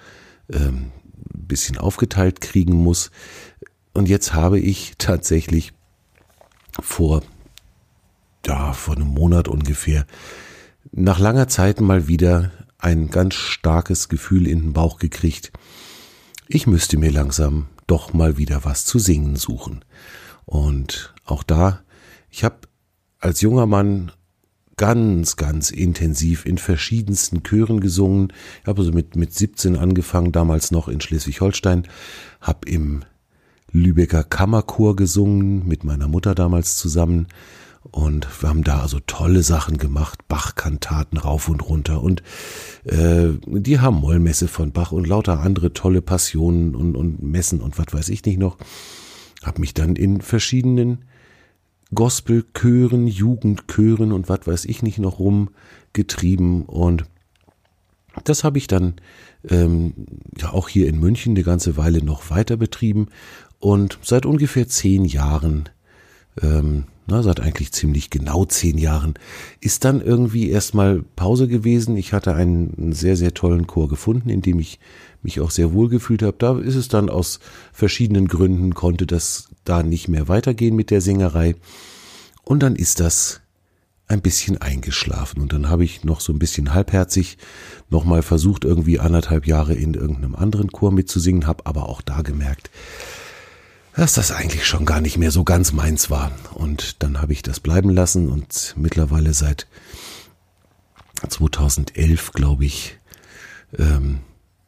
ähm, 0.51 0.91
bisschen 1.33 1.77
aufgeteilt 1.77 2.41
kriegen 2.41 2.73
muss. 2.73 3.11
Und 3.93 4.07
jetzt 4.07 4.33
habe 4.33 4.59
ich 4.59 4.93
tatsächlich 4.97 5.73
vor, 6.81 7.23
ja, 8.45 8.73
vor 8.73 8.95
einem 8.95 9.07
Monat 9.07 9.47
ungefähr 9.47 10.05
nach 10.91 11.19
langer 11.19 11.47
Zeit 11.47 11.79
mal 11.79 12.07
wieder 12.07 12.51
ein 12.77 13.09
ganz 13.09 13.35
starkes 13.35 14.09
Gefühl 14.09 14.47
in 14.47 14.61
den 14.61 14.73
Bauch 14.73 14.97
gekriegt. 14.97 15.51
Ich 16.47 16.67
müsste 16.67 16.97
mir 16.97 17.11
langsam 17.11 17.67
doch 17.87 18.13
mal 18.13 18.37
wieder 18.37 18.65
was 18.65 18.85
zu 18.85 18.99
singen 18.99 19.35
suchen. 19.35 19.85
Und 20.45 21.13
auch 21.25 21.43
da 21.43 21.81
Ich 22.29 22.43
habe 22.43 22.67
als 23.19 23.41
junger 23.41 23.67
Mann 23.67 24.11
ganz, 24.77 25.35
ganz 25.35 25.69
intensiv 25.69 26.45
in 26.45 26.57
verschiedensten 26.57 27.43
Chören 27.43 27.81
gesungen. 27.81 28.33
Ich 28.61 28.67
habe 28.67 28.81
also 28.81 28.91
mit, 28.91 29.15
mit 29.15 29.33
17 29.33 29.75
angefangen, 29.75 30.31
damals 30.31 30.71
noch 30.71 30.87
in 30.87 31.01
Schleswig-Holstein, 31.01 31.87
habe 32.41 32.67
im 32.67 33.05
Lübecker 33.71 34.23
Kammerchor 34.23 34.95
gesungen, 34.95 35.67
mit 35.67 35.83
meiner 35.83 36.07
Mutter 36.07 36.35
damals 36.35 36.75
zusammen. 36.75 37.27
Und 37.89 38.27
wir 38.41 38.49
haben 38.49 38.63
da 38.63 38.81
also 38.81 38.99
tolle 39.05 39.41
Sachen 39.41 39.77
gemacht, 39.77 40.27
Bach-Kantaten 40.27 41.17
rauf 41.17 41.49
und 41.49 41.67
runter 41.67 42.03
und 42.03 42.21
äh, 42.85 43.29
die 43.47 43.79
haben 43.79 43.95
Mollmesse 43.97 44.47
von 44.47 44.71
Bach 44.71 44.91
und 44.91 45.07
lauter 45.07 45.39
andere 45.39 45.73
tolle 45.73 46.03
Passionen 46.03 46.75
und, 46.75 46.95
und 46.95 47.23
Messen 47.23 47.59
und 47.59 47.79
was 47.79 47.87
weiß 47.91 48.09
ich 48.09 48.23
nicht 48.23 48.37
noch. 48.37 48.57
Hab 49.41 49.57
mich 49.57 49.73
dann 49.73 49.95
in 49.95 50.21
verschiedenen 50.21 51.05
Gospelchören, 51.93 53.07
Jugendchören 53.07 54.11
und 54.11 54.29
was 54.29 54.45
weiß 54.45 54.65
ich 54.65 54.83
nicht 54.83 54.99
noch 54.99 55.17
rumgetrieben 55.19 56.63
und 56.65 57.05
das 58.25 58.43
habe 58.43 58.57
ich 58.57 58.67
dann 58.67 58.95
ähm, 59.49 59.93
ja 60.37 60.51
auch 60.51 60.69
hier 60.69 60.87
in 60.87 60.99
München 60.99 61.31
eine 61.31 61.43
ganze 61.43 61.77
Weile 61.77 62.03
noch 62.03 62.29
weiter 62.29 62.57
betrieben 62.57 63.07
und 63.61 63.99
seit 64.01 64.25
ungefähr 64.25 64.67
zehn 64.67 65.05
Jahren, 65.05 65.69
ähm, 66.41 66.85
na, 67.05 67.21
seit 67.21 67.39
eigentlich 67.39 67.71
ziemlich 67.71 68.09
genau 68.09 68.43
zehn 68.43 68.77
Jahren, 68.79 69.13
ist 69.59 69.85
dann 69.85 70.01
irgendwie 70.01 70.49
erstmal 70.49 71.03
Pause 71.15 71.47
gewesen. 71.47 71.95
Ich 71.95 72.11
hatte 72.11 72.33
einen 72.33 72.91
sehr, 72.91 73.15
sehr 73.15 73.35
tollen 73.35 73.67
Chor 73.67 73.87
gefunden, 73.87 74.29
in 74.29 74.41
dem 74.41 74.59
ich 74.59 74.79
mich 75.21 75.39
auch 75.39 75.51
sehr 75.51 75.73
wohl 75.73 75.89
gefühlt 75.89 76.23
habe. 76.23 76.35
Da 76.39 76.57
ist 76.57 76.75
es 76.75 76.87
dann 76.87 77.09
aus 77.09 77.39
verschiedenen 77.71 78.27
Gründen, 78.27 78.73
konnte 78.73 79.05
das 79.05 79.49
da 79.63 79.83
nicht 79.83 80.07
mehr 80.07 80.27
weitergehen 80.27 80.75
mit 80.75 80.89
der 80.89 81.01
Singerei. 81.01 81.55
Und 82.43 82.63
dann 82.63 82.75
ist 82.75 82.99
das 82.99 83.41
ein 84.07 84.21
bisschen 84.21 84.59
eingeschlafen. 84.59 85.39
Und 85.39 85.53
dann 85.53 85.69
habe 85.69 85.83
ich 85.83 86.03
noch 86.03 86.19
so 86.19 86.33
ein 86.33 86.39
bisschen 86.39 86.73
halbherzig 86.73 87.37
nochmal 87.91 88.23
versucht, 88.23 88.65
irgendwie 88.65 88.99
anderthalb 88.99 89.45
Jahre 89.45 89.75
in 89.75 89.93
irgendeinem 89.93 90.35
anderen 90.35 90.71
Chor 90.71 90.91
mitzusingen, 90.91 91.45
habe 91.45 91.67
aber 91.67 91.87
auch 91.87 92.01
da 92.01 92.23
gemerkt, 92.23 92.71
dass 93.95 94.13
das 94.13 94.31
eigentlich 94.31 94.65
schon 94.65 94.85
gar 94.85 95.01
nicht 95.01 95.17
mehr 95.17 95.31
so 95.31 95.43
ganz 95.43 95.73
meins 95.73 96.09
war. 96.09 96.31
Und 96.53 97.03
dann 97.03 97.21
habe 97.21 97.33
ich 97.33 97.41
das 97.41 97.59
bleiben 97.59 97.89
lassen 97.89 98.29
und 98.29 98.73
mittlerweile 98.77 99.33
seit 99.33 99.67
2011, 101.27 102.31
glaube 102.31 102.65
ich, 102.65 102.97
ähm, 103.77 104.19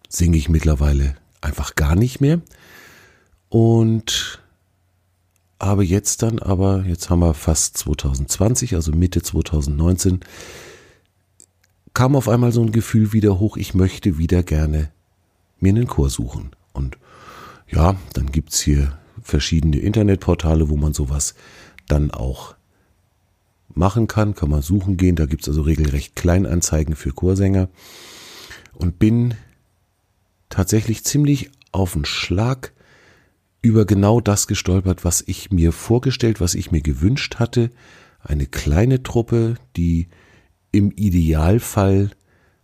singe 0.09 0.37
ich 0.37 0.49
mittlerweile 0.49 1.15
einfach 1.41 1.75
gar 1.75 1.95
nicht 1.95 2.21
mehr. 2.21 2.41
Und 3.49 4.41
habe 5.59 5.85
jetzt 5.85 6.21
dann 6.23 6.39
aber, 6.39 6.83
jetzt 6.85 7.09
haben 7.09 7.19
wir 7.19 7.33
fast 7.33 7.77
2020, 7.77 8.75
also 8.75 8.91
Mitte 8.91 9.21
2019, 9.21 10.21
kam 11.93 12.15
auf 12.15 12.27
einmal 12.27 12.51
so 12.51 12.61
ein 12.61 12.71
Gefühl 12.71 13.13
wieder 13.13 13.39
hoch, 13.39 13.55
ich 13.55 13.73
möchte 13.73 14.17
wieder 14.17 14.43
gerne 14.43 14.91
mir 15.59 15.69
einen 15.69 15.87
Chor 15.87 16.09
suchen. 16.09 16.51
Und 16.73 16.97
ja, 17.69 17.95
dann 18.13 18.31
gibt's 18.31 18.59
hier 18.59 18.97
verschiedene 19.23 19.77
Internetportale, 19.77 20.69
wo 20.69 20.75
man 20.75 20.93
sowas 20.93 21.35
dann 21.87 22.11
auch 22.11 22.55
machen 23.73 24.07
kann, 24.07 24.35
kann 24.35 24.49
man 24.49 24.61
suchen 24.61 24.97
gehen. 24.97 25.15
Da 25.15 25.25
gibt's 25.25 25.47
also 25.47 25.61
regelrecht 25.61 26.15
Kleinanzeigen 26.15 26.95
für 26.95 27.11
Chorsänger. 27.11 27.69
Und 28.73 28.99
bin 28.99 29.35
tatsächlich 30.49 31.03
ziemlich 31.03 31.49
auf 31.71 31.93
den 31.93 32.05
Schlag 32.05 32.73
über 33.61 33.85
genau 33.85 34.19
das 34.19 34.47
gestolpert, 34.47 35.05
was 35.05 35.23
ich 35.25 35.51
mir 35.51 35.71
vorgestellt, 35.71 36.41
was 36.41 36.53
ich 36.53 36.71
mir 36.71 36.81
gewünscht 36.81 37.35
hatte. 37.35 37.71
Eine 38.21 38.45
kleine 38.45 39.03
Truppe, 39.03 39.55
die 39.77 40.07
im 40.71 40.91
Idealfall 40.91 42.11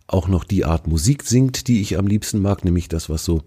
auch 0.06 0.28
noch 0.28 0.44
die 0.44 0.64
Art 0.64 0.86
Musik 0.86 1.22
singt, 1.22 1.68
die 1.68 1.80
ich 1.80 1.96
am 1.96 2.06
liebsten 2.06 2.40
mag, 2.40 2.64
nämlich 2.64 2.88
das, 2.88 3.08
was 3.08 3.24
so 3.24 3.42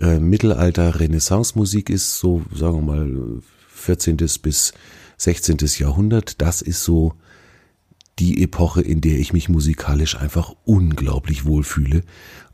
äh, 0.00 0.18
Mittelalter-Renaissance-Musik 0.18 1.90
ist, 1.90 2.18
so 2.18 2.42
sagen 2.54 2.86
wir 2.86 2.94
mal 2.94 3.42
14. 3.68 4.16
bis 4.42 4.72
16. 5.16 5.58
Jahrhundert. 5.78 6.40
Das 6.40 6.62
ist 6.62 6.82
so 6.82 7.14
die 8.18 8.42
Epoche, 8.42 8.82
in 8.82 9.00
der 9.00 9.18
ich 9.18 9.32
mich 9.32 9.48
musikalisch 9.48 10.16
einfach 10.16 10.54
unglaublich 10.64 11.44
wohlfühle 11.44 12.02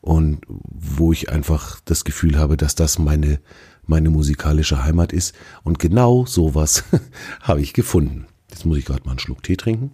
und 0.00 0.40
wo 0.48 1.12
ich 1.12 1.30
einfach 1.30 1.80
das 1.84 2.04
Gefühl 2.04 2.38
habe, 2.38 2.56
dass 2.56 2.74
das 2.74 2.98
meine, 2.98 3.40
meine 3.84 4.10
musikalische 4.10 4.84
Heimat 4.84 5.12
ist. 5.12 5.34
Und 5.64 5.78
genau 5.78 6.26
sowas 6.26 6.84
habe 7.40 7.60
ich 7.60 7.72
gefunden. 7.72 8.26
Jetzt 8.50 8.64
muss 8.64 8.78
ich 8.78 8.84
gerade 8.84 9.04
mal 9.04 9.12
einen 9.12 9.18
Schluck 9.18 9.42
Tee 9.42 9.56
trinken. 9.56 9.92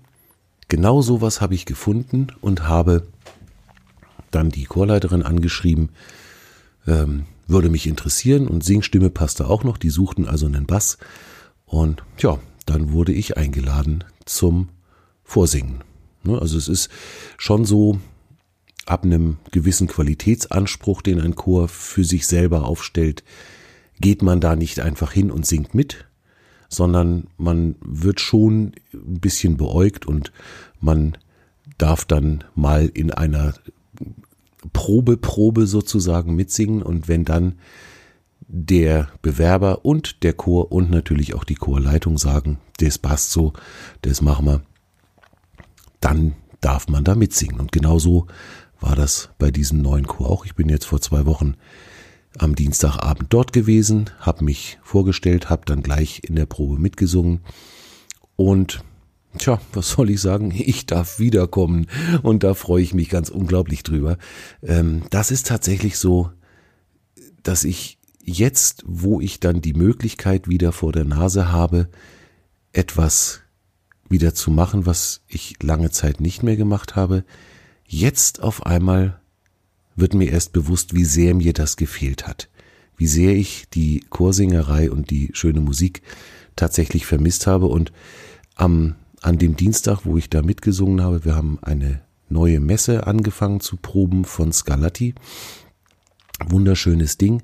Genau 0.68 1.02
sowas 1.02 1.40
habe 1.40 1.54
ich 1.54 1.66
gefunden 1.66 2.28
und 2.40 2.68
habe 2.68 3.06
dann 4.30 4.50
die 4.50 4.64
Chorleiterin 4.64 5.22
angeschrieben, 5.22 5.90
ähm, 6.86 7.26
würde 7.46 7.68
mich 7.68 7.86
interessieren 7.86 8.48
und 8.48 8.64
Singstimme 8.64 9.10
passte 9.10 9.48
auch 9.48 9.64
noch, 9.64 9.76
die 9.76 9.90
suchten 9.90 10.26
also 10.26 10.46
einen 10.46 10.66
Bass 10.66 10.98
und 11.66 12.02
ja, 12.18 12.38
dann 12.66 12.92
wurde 12.92 13.12
ich 13.12 13.36
eingeladen 13.36 14.04
zum 14.24 14.68
Vorsingen. 15.22 15.84
Ne, 16.22 16.38
also 16.40 16.56
es 16.56 16.68
ist 16.68 16.88
schon 17.36 17.64
so, 17.64 17.98
ab 18.86 19.04
einem 19.04 19.38
gewissen 19.50 19.88
Qualitätsanspruch, 19.88 21.02
den 21.02 21.20
ein 21.20 21.34
Chor 21.34 21.68
für 21.68 22.04
sich 22.04 22.26
selber 22.26 22.66
aufstellt, 22.66 23.24
geht 24.00 24.22
man 24.22 24.40
da 24.40 24.56
nicht 24.56 24.80
einfach 24.80 25.12
hin 25.12 25.30
und 25.30 25.46
singt 25.46 25.74
mit, 25.74 26.06
sondern 26.68 27.28
man 27.38 27.76
wird 27.80 28.20
schon 28.20 28.72
ein 28.92 29.20
bisschen 29.20 29.56
beäugt 29.56 30.06
und 30.06 30.32
man 30.80 31.16
darf 31.78 32.04
dann 32.04 32.44
mal 32.54 32.90
in 32.92 33.10
einer 33.10 33.54
Probe, 34.72 35.16
Probe 35.16 35.66
sozusagen 35.66 36.34
mitsingen 36.34 36.82
und 36.82 37.08
wenn 37.08 37.24
dann 37.24 37.58
der 38.46 39.08
Bewerber 39.22 39.84
und 39.84 40.22
der 40.22 40.32
Chor 40.32 40.70
und 40.72 40.90
natürlich 40.90 41.34
auch 41.34 41.44
die 41.44 41.54
Chorleitung 41.54 42.18
sagen, 42.18 42.58
das 42.78 42.98
passt 42.98 43.30
so, 43.30 43.52
das 44.02 44.20
machen 44.20 44.46
wir, 44.46 44.62
dann 46.00 46.34
darf 46.60 46.88
man 46.88 47.04
da 47.04 47.14
mitsingen. 47.14 47.60
Und 47.60 47.72
genauso 47.72 48.26
war 48.80 48.96
das 48.96 49.30
bei 49.38 49.50
diesem 49.50 49.80
neuen 49.82 50.06
Chor 50.06 50.30
auch. 50.30 50.44
Ich 50.44 50.54
bin 50.54 50.68
jetzt 50.68 50.86
vor 50.86 51.00
zwei 51.00 51.26
Wochen 51.26 51.54
am 52.38 52.54
Dienstagabend 52.54 53.32
dort 53.32 53.52
gewesen, 53.52 54.10
habe 54.18 54.44
mich 54.44 54.78
vorgestellt, 54.82 55.50
habe 55.50 55.62
dann 55.66 55.82
gleich 55.82 56.22
in 56.24 56.34
der 56.34 56.46
Probe 56.46 56.78
mitgesungen 56.78 57.40
und 58.36 58.84
Tja, 59.38 59.60
was 59.72 59.90
soll 59.90 60.10
ich 60.10 60.20
sagen? 60.20 60.52
Ich 60.54 60.86
darf 60.86 61.18
wiederkommen 61.18 61.86
und 62.22 62.44
da 62.44 62.54
freue 62.54 62.82
ich 62.82 62.94
mich 62.94 63.08
ganz 63.08 63.30
unglaublich 63.30 63.82
drüber. 63.82 64.16
Ähm, 64.62 65.02
das 65.10 65.30
ist 65.30 65.48
tatsächlich 65.48 65.98
so, 65.98 66.30
dass 67.42 67.64
ich 67.64 67.98
jetzt, 68.22 68.84
wo 68.86 69.20
ich 69.20 69.40
dann 69.40 69.60
die 69.60 69.74
Möglichkeit 69.74 70.48
wieder 70.48 70.72
vor 70.72 70.92
der 70.92 71.04
Nase 71.04 71.50
habe, 71.50 71.88
etwas 72.72 73.40
wieder 74.08 74.34
zu 74.34 74.50
machen, 74.50 74.86
was 74.86 75.22
ich 75.26 75.62
lange 75.62 75.90
Zeit 75.90 76.20
nicht 76.20 76.42
mehr 76.42 76.56
gemacht 76.56 76.94
habe, 76.96 77.24
jetzt 77.86 78.42
auf 78.42 78.64
einmal 78.64 79.20
wird 79.96 80.14
mir 80.14 80.30
erst 80.30 80.52
bewusst, 80.52 80.94
wie 80.94 81.04
sehr 81.04 81.34
mir 81.34 81.52
das 81.52 81.76
gefehlt 81.76 82.26
hat, 82.26 82.48
wie 82.96 83.06
sehr 83.06 83.34
ich 83.34 83.68
die 83.72 84.04
Chorsingerei 84.10 84.90
und 84.90 85.10
die 85.10 85.30
schöne 85.32 85.60
Musik 85.60 86.02
tatsächlich 86.56 87.06
vermisst 87.06 87.46
habe 87.46 87.66
und 87.66 87.92
am 88.54 88.94
an 89.24 89.38
dem 89.38 89.56
Dienstag, 89.56 90.04
wo 90.04 90.18
ich 90.18 90.28
da 90.28 90.42
mitgesungen 90.42 91.02
habe, 91.02 91.24
wir 91.24 91.34
haben 91.34 91.58
eine 91.62 92.02
neue 92.28 92.60
Messe 92.60 93.06
angefangen 93.06 93.60
zu 93.60 93.78
proben 93.78 94.26
von 94.26 94.52
Scarlatti. 94.52 95.14
Wunderschönes 96.46 97.16
Ding. 97.16 97.42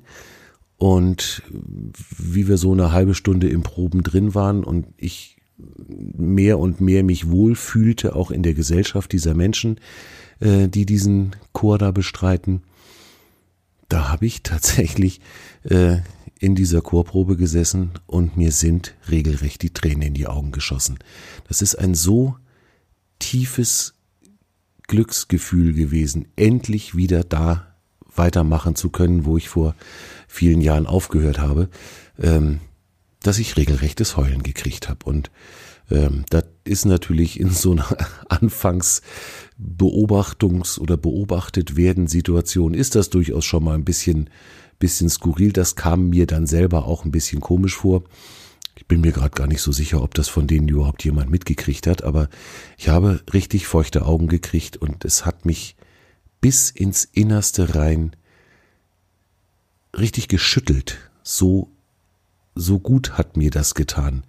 Und 0.77 1.41
wie 2.17 2.47
wir 2.47 2.57
so 2.57 2.71
eine 2.71 2.91
halbe 2.91 3.15
Stunde 3.15 3.49
im 3.49 3.63
Proben 3.63 4.03
drin 4.03 4.35
waren 4.35 4.63
und 4.63 4.87
ich 4.97 5.37
mehr 5.57 6.59
und 6.59 6.81
mehr 6.81 7.03
mich 7.03 7.29
wohlfühlte, 7.29 8.15
auch 8.15 8.29
in 8.29 8.43
der 8.43 8.53
Gesellschaft 8.53 9.11
dieser 9.11 9.33
Menschen, 9.33 9.79
äh, 10.39 10.67
die 10.67 10.85
diesen 10.85 11.35
Chor 11.51 11.79
da 11.79 11.91
bestreiten, 11.91 12.61
da 13.89 14.09
habe 14.09 14.27
ich 14.27 14.43
tatsächlich 14.43 15.19
äh, 15.63 15.97
in 16.41 16.55
dieser 16.55 16.81
Chorprobe 16.81 17.37
gesessen 17.37 17.91
und 18.07 18.35
mir 18.35 18.51
sind 18.51 18.95
regelrecht 19.09 19.61
die 19.61 19.69
Tränen 19.69 20.01
in 20.01 20.15
die 20.15 20.25
Augen 20.25 20.51
geschossen. 20.51 20.97
Das 21.47 21.61
ist 21.61 21.75
ein 21.75 21.93
so 21.93 22.35
tiefes 23.19 23.93
Glücksgefühl 24.87 25.73
gewesen, 25.73 26.25
endlich 26.35 26.95
wieder 26.95 27.23
da 27.23 27.67
weitermachen 28.15 28.75
zu 28.75 28.89
können, 28.89 29.25
wo 29.25 29.37
ich 29.37 29.49
vor 29.49 29.75
vielen 30.27 30.61
Jahren 30.61 30.87
aufgehört 30.87 31.37
habe, 31.37 31.69
ähm, 32.19 32.59
dass 33.21 33.37
ich 33.37 33.55
regelrechtes 33.55 34.17
Heulen 34.17 34.41
gekriegt 34.41 34.89
habe. 34.89 35.05
Und 35.05 35.29
ähm, 35.91 36.25
das 36.31 36.45
ist 36.63 36.85
natürlich 36.85 37.39
in 37.39 37.51
so 37.51 37.73
einer 37.73 37.85
Anfangsbeobachtungs- 38.29 40.79
oder 40.79 40.97
beobachtet 40.97 41.75
werden 41.75 42.07
Situation, 42.07 42.73
ist 42.73 42.95
das 42.95 43.11
durchaus 43.11 43.45
schon 43.45 43.63
mal 43.63 43.75
ein 43.75 43.85
bisschen 43.85 44.31
bisschen 44.81 45.09
skurril. 45.09 45.53
Das 45.53 45.77
kam 45.77 46.09
mir 46.09 46.27
dann 46.27 46.45
selber 46.45 46.85
auch 46.85 47.05
ein 47.05 47.11
bisschen 47.11 47.39
komisch 47.39 47.77
vor. 47.77 48.03
Ich 48.75 48.87
bin 48.87 48.99
mir 48.99 49.13
gerade 49.13 49.31
gar 49.31 49.47
nicht 49.47 49.61
so 49.61 49.71
sicher, 49.71 50.03
ob 50.03 50.13
das 50.13 50.27
von 50.27 50.47
denen 50.47 50.67
überhaupt 50.67 51.05
jemand 51.05 51.29
mitgekriegt 51.29 51.87
hat, 51.87 52.03
aber 52.03 52.27
ich 52.77 52.89
habe 52.89 53.21
richtig 53.31 53.67
feuchte 53.67 54.05
Augen 54.05 54.27
gekriegt 54.27 54.75
und 54.75 55.05
es 55.05 55.25
hat 55.25 55.45
mich 55.45 55.77
bis 56.41 56.69
ins 56.71 57.05
Innerste 57.05 57.75
rein 57.75 58.15
richtig 59.97 60.27
geschüttelt. 60.27 60.97
So, 61.23 61.69
so 62.55 62.79
gut 62.79 63.17
hat 63.17 63.37
mir 63.37 63.51
das 63.51 63.75
getan. 63.75 64.23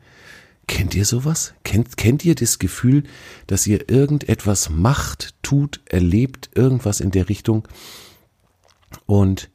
Kennt 0.67 0.95
ihr 0.95 1.05
sowas? 1.05 1.55
Kennt, 1.65 1.97
kennt 1.97 2.25
ihr 2.25 2.35
das 2.35 2.59
Gefühl, 2.59 3.05
dass 3.47 3.67
ihr 3.67 3.91
irgendetwas 3.91 4.71
macht, 4.71 5.35
tut, 5.43 5.81
erlebt, 5.87 6.51
irgendwas 6.55 7.01
in 7.01 7.11
der 7.11 7.29
Richtung 7.29 7.67
und 9.07 9.51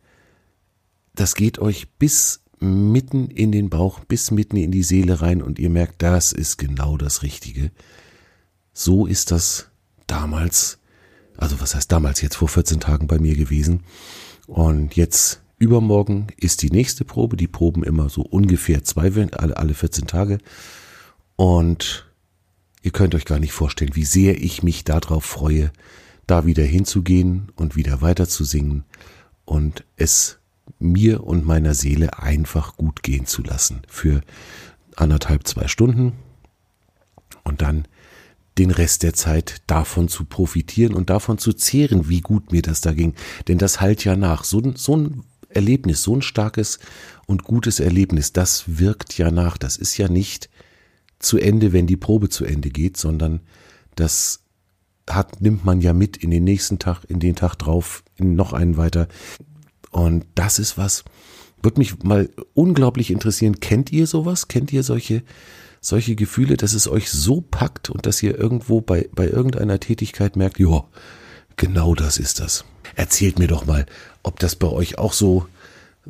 das 1.18 1.36
geht 1.36 1.60
euch 1.60 1.90
bis 1.98 2.42
mitten 2.60 3.30
in 3.30 3.52
den 3.52 3.70
Bauch, 3.70 4.00
bis 4.00 4.32
mitten 4.32 4.58
in 4.58 4.72
die 4.72 4.84
Seele 4.84 5.22
rein 5.22 5.42
und 5.42 5.60
ihr 5.60 5.70
merkt, 5.70 6.02
das 6.02 6.32
ist 6.32 6.58
genau 6.58 6.98
das 6.98 7.24
Richtige. 7.24 7.72
So 8.74 9.06
ist 9.06 9.32
das 9.32 9.70
damals, 10.06 10.80
also 11.38 11.60
was 11.60 11.76
heißt 11.76 11.92
damals, 11.92 12.22
jetzt 12.22 12.36
vor 12.36 12.48
14 12.48 12.80
Tagen 12.80 13.08
bei 13.08 13.20
mir 13.20 13.36
gewesen. 13.36 13.84
Und 14.48 14.96
jetzt 14.96 15.42
übermorgen 15.60 16.28
ist 16.38 16.62
die 16.62 16.70
nächste 16.70 17.04
Probe. 17.04 17.36
Die 17.38 17.48
proben 17.48 17.84
immer 17.84 18.10
so 18.10 18.22
ungefähr 18.22 18.84
zwei, 18.84 19.12
alle, 19.34 19.58
alle 19.58 19.74
14 19.74 20.08
Tage. 20.08 20.38
Und 21.36 22.08
ihr 22.82 22.92
könnt 22.92 23.16
euch 23.16 23.26
gar 23.26 23.40
nicht 23.40 23.54
vorstellen, 23.54 23.96
wie 23.96 24.06
sehr 24.06 24.42
ich 24.42 24.64
mich 24.64 24.84
darauf 24.84 25.26
freue, 25.26 25.72
da 26.28 26.46
wieder 26.46 26.64
hinzugehen 26.64 27.52
und 27.56 27.76
wieder 27.76 28.02
weiter 28.02 28.28
zu 28.28 28.44
singen 28.44 28.84
und 29.46 29.86
es 29.96 30.37
mir 30.80 31.24
und 31.24 31.46
meiner 31.46 31.74
Seele 31.74 32.20
einfach 32.20 32.78
gut 32.78 33.04
gehen 33.04 33.26
zu 33.26 33.42
lassen 33.44 33.82
für 33.88 34.22
anderthalb, 34.96 35.48
zwei 35.48 35.68
Stunden 35.68 36.14
und 37.44 37.62
dann 37.62 37.88
den 38.58 38.72
Rest 38.72 39.04
der 39.04 39.14
Zeit 39.14 39.62
davon 39.68 40.08
zu 40.08 40.26
profitieren 40.26 40.94
und 40.94 41.10
davon 41.10 41.38
zu 41.38 41.54
zehren, 41.54 42.10
wie 42.10 42.22
gut 42.22 42.52
mir 42.52 42.62
das 42.62 42.82
da 42.82 42.94
ging. 42.94 43.14
Denn 43.48 43.58
das 43.58 43.82
halt 43.82 44.04
ja 44.04 44.16
nach. 44.16 44.44
So, 44.44 44.62
so 44.76 44.98
ein 44.98 45.24
Erlebnis, 45.50 46.02
so 46.02 46.16
ein 46.16 46.22
starkes 46.22 46.80
und 47.28 47.44
gutes 47.44 47.80
Erlebnis, 47.80 48.34
das 48.34 48.80
wirkt 48.80 49.18
ja 49.18 49.32
nach. 49.32 49.58
Das 49.58 49.78
ist 49.78 49.98
ja 49.98 50.10
nicht 50.10 50.50
zu 51.20 51.38
Ende, 51.38 51.72
wenn 51.74 51.88
die 51.88 51.98
Probe 51.98 52.30
zu 52.30 52.46
Ende 52.46 52.70
geht, 52.70 52.98
sondern 52.98 53.42
das 53.96 54.42
hat, 55.10 55.42
nimmt 55.42 55.64
man 55.64 55.82
ja 55.82 55.94
mit 55.94 56.18
in 56.18 56.32
den 56.32 56.44
nächsten 56.44 56.80
Tag, 56.80 57.04
in 57.08 57.20
den 57.20 57.36
Tag 57.36 57.56
drauf, 57.56 58.04
in 58.16 58.36
noch 58.36 58.54
einen 58.54 58.78
weiter. 58.78 59.08
Und 59.98 60.28
das 60.36 60.60
ist 60.60 60.78
was, 60.78 61.06
würde 61.64 61.80
mich 61.80 62.04
mal 62.04 62.30
unglaublich 62.54 63.10
interessieren. 63.10 63.60
Kennt 63.60 63.92
ihr 63.92 64.06
sowas? 64.06 64.48
Kennt 64.48 64.72
ihr 64.72 64.84
solche, 64.84 65.24
solche 65.82 66.16
Gefühle, 66.16 66.56
dass 66.56 66.74
es 66.74 66.88
euch 66.88 67.10
so 67.10 67.42
packt 67.42 67.90
und 67.90 68.06
dass 68.06 68.22
ihr 68.22 68.38
irgendwo 68.38 68.80
bei, 68.80 69.10
bei 69.16 69.28
irgendeiner 69.28 69.80
Tätigkeit 69.80 70.36
merkt, 70.36 70.60
ja, 70.60 70.86
genau 71.56 71.96
das 71.96 72.20
ist 72.20 72.40
das. 72.40 72.64
Erzählt 72.96 73.40
mir 73.40 73.48
doch 73.48 73.66
mal, 73.66 73.88
ob 74.22 74.38
das 74.38 74.56
bei 74.56 74.68
euch 74.68 75.00
auch 75.00 75.14
so, 75.14 75.48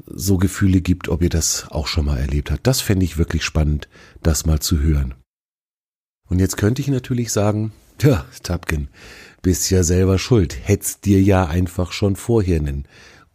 so 0.06 0.38
Gefühle 0.38 0.82
gibt, 0.82 1.08
ob 1.08 1.22
ihr 1.22 1.30
das 1.30 1.68
auch 1.70 1.88
schon 1.88 2.08
mal 2.08 2.18
erlebt 2.18 2.52
habt. 2.52 2.68
Das 2.68 2.82
fände 2.82 3.06
ich 3.06 3.18
wirklich 3.18 3.46
spannend, 3.46 3.88
das 4.22 4.46
mal 4.46 4.60
zu 4.60 4.80
hören. 4.80 5.14
Und 6.30 6.40
jetzt 6.40 6.58
könnte 6.58 6.82
ich 6.82 6.90
natürlich 6.90 7.32
sagen, 7.32 7.72
ja, 8.02 8.26
Tapken, 8.44 8.90
bist 9.42 9.72
ja 9.72 9.84
selber 9.84 10.20
schuld. 10.20 10.58
Hättest 10.62 11.06
dir 11.06 11.22
ja 11.22 11.46
einfach 11.46 11.94
schon 11.94 12.18
vorher 12.18 12.60
einen 12.60 12.86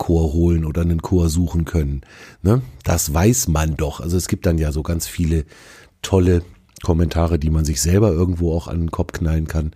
Chor 0.03 0.33
holen 0.33 0.65
oder 0.65 0.81
einen 0.81 1.01
Chor 1.01 1.29
suchen 1.29 1.65
können. 1.65 2.01
Ne? 2.43 2.61
Das 2.83 3.15
weiß 3.15 3.47
man 3.47 3.77
doch. 3.77 4.01
Also 4.01 4.17
es 4.17 4.27
gibt 4.27 4.47
dann 4.47 4.59
ja 4.59 4.73
so 4.73 4.83
ganz 4.83 5.07
viele 5.07 5.45
tolle 6.03 6.43
Kommentare, 6.83 7.39
die 7.39 7.51
man 7.51 7.65
sich 7.65 7.81
selber 7.81 8.11
irgendwo 8.11 8.53
auch 8.53 8.67
an 8.67 8.81
den 8.81 8.91
Kopf 8.91 9.13
knallen 9.13 9.47
kann 9.47 9.71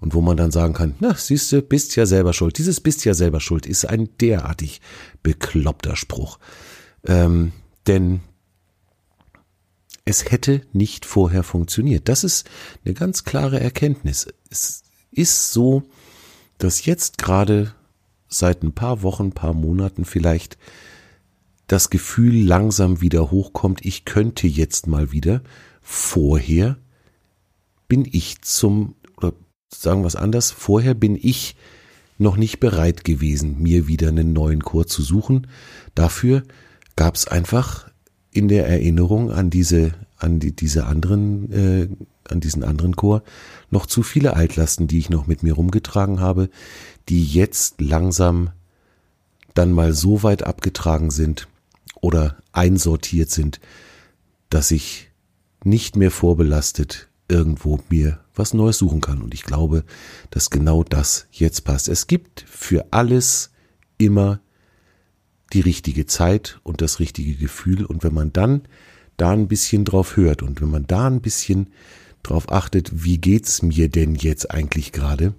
und 0.00 0.12
wo 0.12 0.20
man 0.20 0.36
dann 0.36 0.50
sagen 0.50 0.74
kann, 0.74 0.96
na, 1.00 1.14
siehst 1.14 1.50
du, 1.52 1.62
bist 1.62 1.96
ja 1.96 2.04
selber 2.04 2.34
schuld. 2.34 2.58
Dieses 2.58 2.82
bist 2.82 3.06
ja 3.06 3.14
selber 3.14 3.40
schuld 3.40 3.64
ist 3.64 3.86
ein 3.86 4.10
derartig 4.20 4.82
bekloppter 5.22 5.96
Spruch. 5.96 6.38
Ähm, 7.06 7.52
denn 7.86 8.20
es 10.04 10.30
hätte 10.30 10.60
nicht 10.74 11.06
vorher 11.06 11.42
funktioniert. 11.42 12.10
Das 12.10 12.22
ist 12.22 12.46
eine 12.84 12.92
ganz 12.92 13.24
klare 13.24 13.60
Erkenntnis. 13.60 14.26
Es 14.50 14.82
ist 15.10 15.54
so, 15.54 15.84
dass 16.58 16.84
jetzt 16.84 17.16
gerade 17.16 17.72
seit 18.30 18.62
ein 18.62 18.72
paar 18.72 19.02
Wochen, 19.02 19.32
paar 19.32 19.52
Monaten 19.52 20.04
vielleicht 20.04 20.56
das 21.66 21.90
Gefühl 21.90 22.34
langsam 22.34 23.00
wieder 23.00 23.30
hochkommt, 23.30 23.84
ich 23.84 24.04
könnte 24.04 24.46
jetzt 24.46 24.86
mal 24.86 25.12
wieder. 25.12 25.42
Vorher 25.82 26.78
bin 27.86 28.08
ich 28.10 28.42
zum, 28.42 28.94
oder 29.16 29.32
sagen 29.72 30.02
wir 30.02 30.08
es 30.08 30.16
anders, 30.16 30.50
vorher 30.50 30.94
bin 30.94 31.18
ich 31.20 31.56
noch 32.18 32.36
nicht 32.36 32.60
bereit 32.60 33.04
gewesen, 33.04 33.60
mir 33.62 33.86
wieder 33.88 34.08
einen 34.08 34.32
neuen 34.32 34.62
Chor 34.62 34.86
zu 34.86 35.02
suchen. 35.02 35.46
Dafür 35.94 36.42
gab 36.96 37.14
es 37.14 37.26
einfach 37.26 37.90
in 38.32 38.48
der 38.48 38.66
Erinnerung 38.66 39.30
an 39.30 39.50
diese, 39.50 39.94
an 40.16 40.38
die, 40.38 40.54
diese 40.54 40.86
anderen, 40.86 41.52
äh, 41.52 41.88
an 42.30 42.40
diesen 42.40 42.64
anderen 42.64 42.96
Chor 42.96 43.22
noch 43.70 43.86
zu 43.86 44.02
viele 44.02 44.34
Altlasten, 44.34 44.86
die 44.86 44.98
ich 44.98 45.10
noch 45.10 45.26
mit 45.26 45.42
mir 45.42 45.54
rumgetragen 45.54 46.20
habe, 46.20 46.50
die 47.08 47.24
jetzt 47.24 47.80
langsam 47.80 48.50
dann 49.54 49.72
mal 49.72 49.92
so 49.92 50.22
weit 50.22 50.44
abgetragen 50.44 51.10
sind 51.10 51.48
oder 52.00 52.36
einsortiert 52.52 53.30
sind, 53.30 53.60
dass 54.48 54.70
ich 54.70 55.10
nicht 55.64 55.96
mehr 55.96 56.10
vorbelastet 56.10 57.08
irgendwo 57.28 57.80
mir 57.88 58.20
was 58.34 58.54
Neues 58.54 58.78
suchen 58.78 59.00
kann. 59.00 59.22
Und 59.22 59.34
ich 59.34 59.44
glaube, 59.44 59.84
dass 60.30 60.50
genau 60.50 60.82
das 60.82 61.26
jetzt 61.30 61.62
passt. 61.64 61.88
Es 61.88 62.06
gibt 62.06 62.44
für 62.48 62.86
alles 62.90 63.50
immer 63.98 64.40
die 65.52 65.60
richtige 65.60 66.06
Zeit 66.06 66.60
und 66.62 66.80
das 66.80 67.00
richtige 67.00 67.34
Gefühl. 67.34 67.84
Und 67.84 68.02
wenn 68.02 68.14
man 68.14 68.32
dann 68.32 68.62
da 69.16 69.32
ein 69.32 69.48
bisschen 69.48 69.84
drauf 69.84 70.16
hört 70.16 70.42
und 70.42 70.60
wenn 70.60 70.70
man 70.70 70.86
da 70.86 71.06
ein 71.06 71.20
bisschen 71.20 71.70
drauf 72.22 72.50
achtet, 72.52 73.04
wie 73.04 73.18
geht's 73.18 73.62
mir 73.62 73.88
denn 73.88 74.14
jetzt 74.14 74.50
eigentlich 74.50 74.92
gerade? 74.92 75.34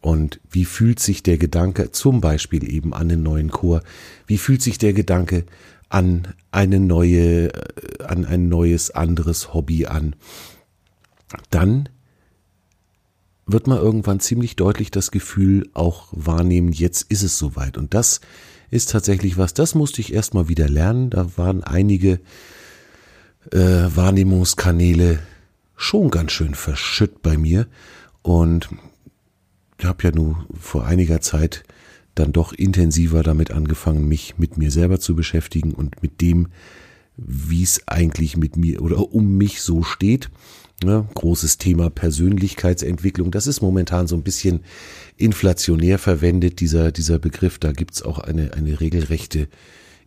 Und 0.00 0.38
wie 0.50 0.66
fühlt 0.66 1.00
sich 1.00 1.22
der 1.22 1.38
Gedanke 1.38 1.90
zum 1.90 2.20
Beispiel 2.20 2.70
eben 2.70 2.92
an 2.92 3.10
einen 3.10 3.22
neuen 3.22 3.50
Chor? 3.50 3.82
Wie 4.26 4.36
fühlt 4.36 4.60
sich 4.60 4.76
der 4.76 4.92
Gedanke 4.92 5.46
an 5.88 6.28
eine 6.50 6.78
neue, 6.78 7.54
äh, 7.54 8.04
an 8.04 8.26
ein 8.26 8.50
neues 8.50 8.90
anderes 8.90 9.54
Hobby 9.54 9.86
an? 9.86 10.14
Dann 11.50 11.88
wird 13.46 13.66
man 13.66 13.78
irgendwann 13.78 14.20
ziemlich 14.20 14.56
deutlich 14.56 14.90
das 14.90 15.10
Gefühl 15.10 15.68
auch 15.74 16.08
wahrnehmen, 16.12 16.72
jetzt 16.72 17.10
ist 17.10 17.22
es 17.22 17.38
soweit. 17.38 17.78
Und 17.78 17.94
das 17.94 18.20
ist 18.70 18.90
tatsächlich 18.90 19.38
was, 19.38 19.54
das 19.54 19.74
musste 19.74 20.00
ich 20.00 20.12
erstmal 20.12 20.48
wieder 20.48 20.68
lernen. 20.68 21.10
Da 21.10 21.36
waren 21.36 21.62
einige 21.62 22.20
äh, 23.52 23.58
Wahrnehmungskanäle 23.58 25.20
schon 25.76 26.10
ganz 26.10 26.32
schön 26.32 26.54
verschütt 26.54 27.22
bei 27.22 27.36
mir. 27.36 27.66
Und 28.22 28.68
ich 29.78 29.84
habe 29.84 30.02
ja 30.04 30.12
nur 30.12 30.46
vor 30.58 30.86
einiger 30.86 31.20
Zeit 31.20 31.64
dann 32.14 32.32
doch 32.32 32.52
intensiver 32.52 33.22
damit 33.22 33.50
angefangen, 33.50 34.08
mich 34.08 34.38
mit 34.38 34.56
mir 34.56 34.70
selber 34.70 35.00
zu 35.00 35.16
beschäftigen 35.16 35.72
und 35.72 36.02
mit 36.02 36.20
dem, 36.20 36.48
wie 37.16 37.62
es 37.62 37.86
eigentlich 37.86 38.36
mit 38.36 38.56
mir 38.56 38.82
oder 38.82 39.12
um 39.12 39.36
mich 39.36 39.60
so 39.60 39.82
steht. 39.82 40.30
Ja, 40.84 41.06
großes 41.14 41.58
Thema 41.58 41.88
Persönlichkeitsentwicklung. 41.88 43.30
Das 43.30 43.46
ist 43.46 43.62
momentan 43.62 44.06
so 44.06 44.16
ein 44.16 44.22
bisschen 44.22 44.60
inflationär 45.16 45.98
verwendet, 45.98 46.60
dieser, 46.60 46.92
dieser 46.92 47.18
Begriff. 47.18 47.58
Da 47.58 47.72
gibt's 47.72 48.02
auch 48.02 48.18
eine, 48.18 48.54
eine 48.54 48.80
regelrechte 48.80 49.48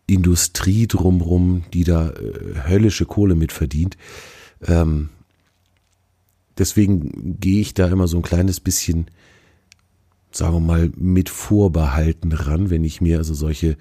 Industrie 0.08 0.88
drumrum, 0.88 1.64
die 1.74 1.84
da 1.84 2.10
äh, 2.10 2.68
höllische 2.68 3.06
Kohle 3.06 3.36
mit 3.36 3.52
verdient. 3.52 3.98
Ähm, 4.66 5.10
deswegen 6.58 7.40
gehe 7.40 7.62
ich 7.62 7.74
da 7.74 7.88
immer 7.88 8.08
so 8.08 8.18
ein 8.18 8.24
kleines 8.24 8.60
bisschen, 8.60 9.10
sagen 10.32 10.56
wir 10.56 10.60
mal, 10.60 10.92
mit 10.96 11.30
Vorbehalten 11.30 12.32
ran, 12.32 12.70
wenn 12.70 12.84
ich 12.84 13.02
mir 13.02 13.18
also 13.18 13.34
solche 13.34 13.78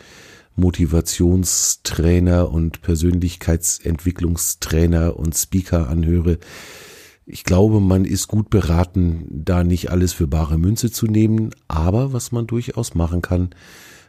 Motivationstrainer 0.57 2.51
und 2.51 2.83
Persönlichkeitsentwicklungstrainer 2.83 5.19
und 5.19 5.37
Speaker 5.37 5.89
anhöre. 5.89 6.39
Ich 7.27 7.45
glaube, 7.45 7.81
man 7.81 8.05
ist 8.05 8.29
gut 8.29 8.51
beraten, 8.51 9.27
da 9.31 9.65
nicht 9.65 9.91
alles 9.91 10.13
für 10.13 10.29
bare 10.29 10.59
Münze 10.59 10.91
zu 10.91 11.07
nehmen, 11.07 11.51
aber 11.69 12.13
was 12.13 12.33
man 12.33 12.47
durchaus 12.47 12.95
machen 12.95 13.21
kann, 13.21 13.51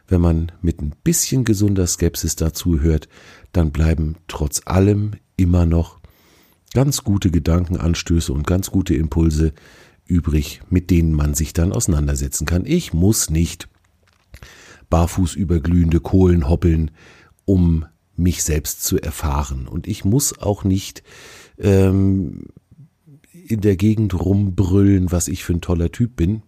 wenn 0.06 0.20
man 0.20 0.52
mit 0.62 0.80
ein 0.80 0.94
bisschen 1.04 1.44
gesunder 1.44 1.86
Skepsis 1.86 2.36
dazu 2.36 2.80
hört, 2.80 3.08
dann 3.52 3.72
bleiben 3.72 4.16
trotz 4.26 4.62
allem 4.64 5.12
immer 5.36 5.66
noch 5.66 5.97
ganz 6.74 7.04
gute 7.04 7.30
Gedankenanstöße 7.30 8.32
und 8.32 8.46
ganz 8.46 8.70
gute 8.70 8.94
Impulse 8.94 9.52
übrig, 10.06 10.62
mit 10.70 10.90
denen 10.90 11.12
man 11.12 11.34
sich 11.34 11.52
dann 11.52 11.72
auseinandersetzen 11.72 12.46
kann. 12.46 12.64
Ich 12.64 12.92
muss 12.92 13.30
nicht 13.30 13.68
barfuß 14.90 15.34
über 15.34 15.60
glühende 15.60 16.00
Kohlen 16.00 16.48
hoppeln, 16.48 16.90
um 17.44 17.86
mich 18.16 18.42
selbst 18.42 18.82
zu 18.82 18.98
erfahren. 18.98 19.68
Und 19.68 19.86
ich 19.86 20.04
muss 20.04 20.38
auch 20.38 20.64
nicht 20.64 21.02
ähm, 21.58 22.46
in 23.32 23.60
der 23.60 23.76
Gegend 23.76 24.14
rumbrüllen, 24.14 25.12
was 25.12 25.28
ich 25.28 25.44
für 25.44 25.54
ein 25.54 25.60
toller 25.60 25.92
Typ 25.92 26.16
bin. 26.16 26.42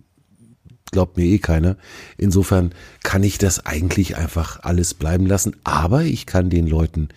Glaubt 0.91 1.17
mir 1.17 1.25
eh 1.25 1.39
keiner. 1.39 1.77
Insofern 2.19 2.73
kann 3.05 3.23
ich 3.23 3.39
das 3.39 3.65
eigentlich 3.65 4.17
einfach 4.17 4.61
alles 4.63 4.95
bleiben 4.95 5.27
lassen. 5.27 5.55
Aber 5.63 6.03
ich 6.03 6.27
kann 6.27 6.51
den 6.51 6.67
Leuten 6.67 7.09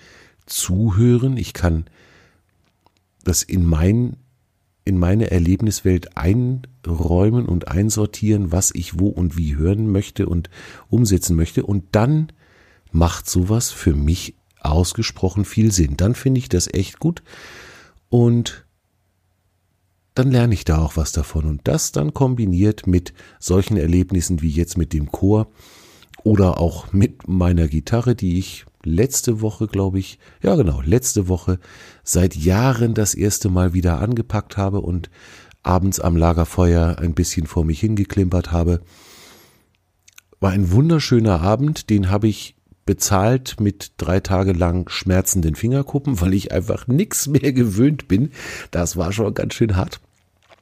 zuhören. 0.46 1.38
Ich 1.38 1.54
kann 1.54 1.86
das 3.24 3.44
in 3.44 3.66
mein 3.66 4.18
in 4.86 5.00
meine 5.00 5.32
Erlebniswelt 5.32 6.18
einräumen 6.18 7.46
und 7.46 7.70
einsortieren, 7.70 8.52
was 8.52 8.72
ich 8.74 9.00
wo 9.00 9.08
und 9.08 9.38
wie 9.38 9.56
hören 9.56 9.90
möchte 9.90 10.28
und 10.28 10.50
umsetzen 10.90 11.38
möchte. 11.38 11.66
Und 11.66 11.86
dann 11.94 12.34
macht 12.92 13.30
sowas 13.30 13.72
für 13.72 13.94
mich 13.96 14.36
ausgesprochen 14.60 15.46
viel 15.46 15.72
Sinn. 15.72 15.96
Dann 15.98 16.16
finde 16.16 16.40
ich 16.40 16.50
das 16.50 16.68
echt 16.68 17.00
gut 17.00 17.24
und 18.10 18.66
dann 20.16 20.32
lerne 20.32 20.54
ich 20.54 20.66
da 20.66 20.80
auch 20.80 20.96
was 20.98 21.12
davon. 21.12 21.46
Und 21.46 21.62
das 21.64 21.92
dann 21.92 22.14
kombiniert 22.14 22.86
mit 22.86 23.14
solchen 23.40 23.78
Erlebnissen 23.78 24.42
wie 24.42 24.52
jetzt 24.52 24.78
mit 24.78 24.94
dem 24.94 25.12
Chor 25.12 25.48
oder 26.24 26.60
auch 26.60 26.94
mit 26.94 27.28
meiner 27.28 27.68
Gitarre, 27.68 28.16
die 28.16 28.38
ich 28.38 28.66
letzte 28.86 29.42
Woche, 29.42 29.68
glaube 29.68 30.00
ich, 30.00 30.20
ja 30.42 30.56
genau, 30.56 30.82
letzte 30.82 31.28
Woche 31.28 31.60
seit 32.04 32.36
Jahren 32.36 32.94
das 32.94 33.14
erste 33.14 33.50
Mal 33.50 33.74
wieder 33.74 34.00
angepackt 34.00 34.58
habe 34.58 34.82
und 34.82 35.10
abends 35.64 36.00
am 36.00 36.18
Lagerfeuer 36.18 36.98
ein 37.00 37.14
bisschen 37.14 37.48
vor 37.48 37.66
mich 37.66 37.80
hingeklimpert 37.80 38.52
habe. 38.52 38.82
War 40.40 40.52
ein 40.52 40.72
wunderschöner 40.72 41.42
Abend, 41.42 41.90
den 41.90 42.10
habe 42.10 42.28
ich 42.28 42.56
bezahlt 42.86 43.62
mit 43.62 43.94
drei 43.98 44.20
Tage 44.20 44.52
lang 44.52 44.90
schmerzenden 44.90 45.56
Fingerkuppen, 45.56 46.20
weil 46.20 46.34
ich 46.34 46.52
einfach 46.52 46.88
nichts 46.88 47.28
mehr 47.28 47.54
gewöhnt 47.54 48.10
bin. 48.10 48.32
Das 48.72 48.98
war 48.98 49.14
schon 49.14 49.34
ganz 49.34 49.54
schön 49.54 49.78
hart. 49.78 50.02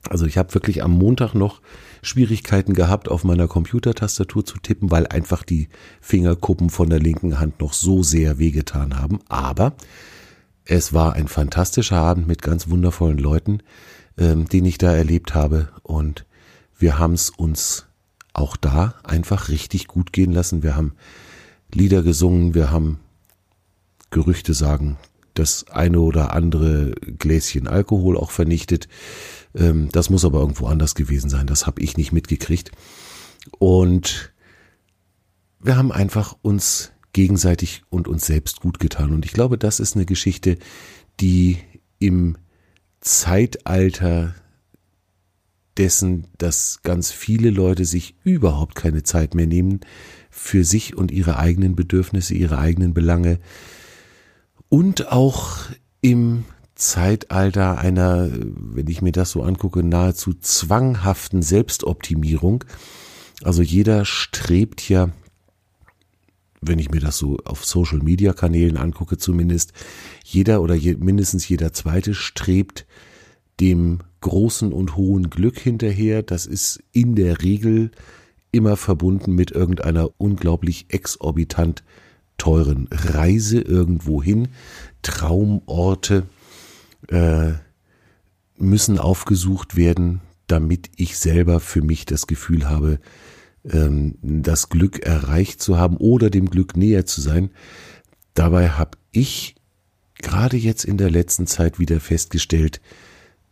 Also 0.09 0.25
ich 0.25 0.37
habe 0.37 0.53
wirklich 0.53 0.83
am 0.83 0.91
Montag 0.91 1.33
noch 1.33 1.61
Schwierigkeiten 2.01 2.73
gehabt, 2.73 3.09
auf 3.09 3.23
meiner 3.23 3.47
Computertastatur 3.47 4.45
zu 4.45 4.57
tippen, 4.57 4.91
weil 4.91 5.07
einfach 5.07 5.43
die 5.43 5.69
Fingerkuppen 5.99 6.69
von 6.69 6.89
der 6.89 6.99
linken 6.99 7.39
Hand 7.39 7.59
noch 7.59 7.73
so 7.73 8.03
sehr 8.03 8.39
wehgetan 8.39 8.99
haben. 8.99 9.19
Aber 9.29 9.73
es 10.65 10.93
war 10.93 11.13
ein 11.13 11.27
fantastischer 11.27 11.97
Abend 11.97 12.27
mit 12.27 12.41
ganz 12.41 12.69
wundervollen 12.69 13.17
Leuten, 13.17 13.59
ähm, 14.17 14.47
den 14.47 14.65
ich 14.65 14.77
da 14.77 14.93
erlebt 14.93 15.35
habe. 15.35 15.69
Und 15.83 16.25
wir 16.77 16.97
haben 16.97 17.13
es 17.13 17.29
uns 17.29 17.85
auch 18.33 18.57
da 18.57 18.95
einfach 19.03 19.49
richtig 19.49 19.87
gut 19.87 20.13
gehen 20.13 20.31
lassen. 20.31 20.63
Wir 20.63 20.75
haben 20.75 20.93
Lieder 21.73 22.01
gesungen, 22.01 22.53
wir 22.53 22.71
haben 22.71 22.99
Gerüchte 24.09 24.53
sagen, 24.53 24.97
das 25.33 25.65
eine 25.69 25.99
oder 25.99 26.33
andere 26.33 26.91
Gläschen 26.91 27.67
Alkohol 27.67 28.17
auch 28.17 28.31
vernichtet. 28.31 28.87
Ähm, 29.55 29.89
das 29.91 30.09
muss 30.09 30.25
aber 30.25 30.39
irgendwo 30.39 30.67
anders 30.67 30.95
gewesen 30.95 31.29
sein. 31.29 31.47
Das 31.47 31.67
habe 31.67 31.81
ich 31.81 31.97
nicht 31.97 32.11
mitgekriegt. 32.11 32.71
Und 33.59 34.33
wir 35.59 35.77
haben 35.77 35.91
einfach 35.91 36.35
uns 36.41 36.91
gegenseitig 37.13 37.83
und 37.89 38.07
uns 38.07 38.25
selbst 38.25 38.61
gut 38.61 38.79
getan. 38.79 39.11
Und 39.11 39.25
ich 39.25 39.33
glaube, 39.33 39.57
das 39.57 39.79
ist 39.79 39.95
eine 39.95 40.05
Geschichte, 40.05 40.57
die 41.19 41.57
im 41.99 42.37
Zeitalter 42.99 44.35
dessen, 45.77 46.27
dass 46.37 46.81
ganz 46.83 47.11
viele 47.11 47.49
Leute 47.49 47.85
sich 47.85 48.15
überhaupt 48.23 48.75
keine 48.75 49.03
Zeit 49.03 49.35
mehr 49.35 49.47
nehmen 49.47 49.81
für 50.29 50.63
sich 50.63 50.95
und 50.95 51.11
ihre 51.11 51.37
eigenen 51.37 51.75
Bedürfnisse, 51.75 52.33
ihre 52.33 52.57
eigenen 52.57 52.93
Belange 52.93 53.39
und 54.69 55.11
auch 55.11 55.65
im 56.01 56.45
Zeitalter 56.81 57.77
einer, 57.77 58.27
wenn 58.31 58.87
ich 58.87 59.03
mir 59.03 59.11
das 59.11 59.29
so 59.29 59.43
angucke, 59.43 59.83
nahezu 59.83 60.33
zwanghaften 60.33 61.43
Selbstoptimierung. 61.43 62.63
Also 63.43 63.61
jeder 63.61 64.03
strebt 64.03 64.89
ja, 64.89 65.09
wenn 66.59 66.79
ich 66.79 66.89
mir 66.89 66.99
das 66.99 67.19
so 67.19 67.37
auf 67.45 67.65
Social 67.65 67.99
Media 67.99 68.33
Kanälen 68.33 68.77
angucke, 68.77 69.19
zumindest 69.19 69.73
jeder 70.23 70.63
oder 70.63 70.73
je, 70.73 70.95
mindestens 70.95 71.47
jeder 71.47 71.71
zweite 71.71 72.15
strebt 72.15 72.87
dem 73.59 73.99
großen 74.21 74.73
und 74.73 74.95
hohen 74.95 75.29
Glück 75.29 75.59
hinterher. 75.59 76.23
Das 76.23 76.47
ist 76.47 76.81
in 76.93 77.13
der 77.15 77.43
Regel 77.43 77.91
immer 78.51 78.75
verbunden 78.75 79.35
mit 79.35 79.51
irgendeiner 79.51 80.09
unglaublich 80.17 80.87
exorbitant 80.89 81.83
teuren 82.39 82.87
Reise 82.91 83.61
irgendwo 83.61 84.23
hin. 84.23 84.47
Traumorte, 85.03 86.25
äh, 87.09 87.53
müssen 88.57 88.97
aufgesucht 88.97 89.75
werden, 89.75 90.21
damit 90.47 90.89
ich 90.95 91.17
selber 91.17 91.59
für 91.59 91.81
mich 91.81 92.05
das 92.05 92.27
Gefühl 92.27 92.69
habe, 92.69 92.99
ähm, 93.63 94.17
das 94.21 94.69
Glück 94.69 94.99
erreicht 94.99 95.61
zu 95.61 95.77
haben 95.77 95.97
oder 95.97 96.29
dem 96.29 96.49
Glück 96.49 96.75
näher 96.75 97.05
zu 97.05 97.21
sein. 97.21 97.51
Dabei 98.33 98.69
habe 98.69 98.97
ich 99.11 99.55
gerade 100.15 100.57
jetzt 100.57 100.85
in 100.85 100.97
der 100.97 101.09
letzten 101.09 101.47
Zeit 101.47 101.79
wieder 101.79 101.99
festgestellt, 101.99 102.81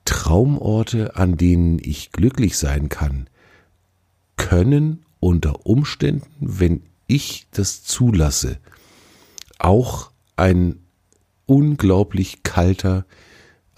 Traumorte, 0.06 1.16
an 1.16 1.38
denen 1.38 1.80
ich 1.80 2.12
glücklich 2.12 2.58
sein 2.58 2.90
kann, 2.90 3.28
können 4.38 5.06
unter 5.20 5.66
Umständen, 5.66 6.28
wenn 6.40 6.84
ich 7.08 7.48
das 7.52 7.84
zulasse, 7.84 8.60
auch 9.58 10.12
ein 10.36 10.80
unglaublich 11.46 12.44
kalter, 12.44 13.06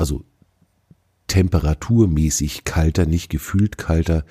also 0.01 0.23
temperaturmäßig 1.27 2.63
kalter, 2.65 3.05
nicht 3.05 3.29
gefühlt 3.29 3.77
kalter 3.77 4.25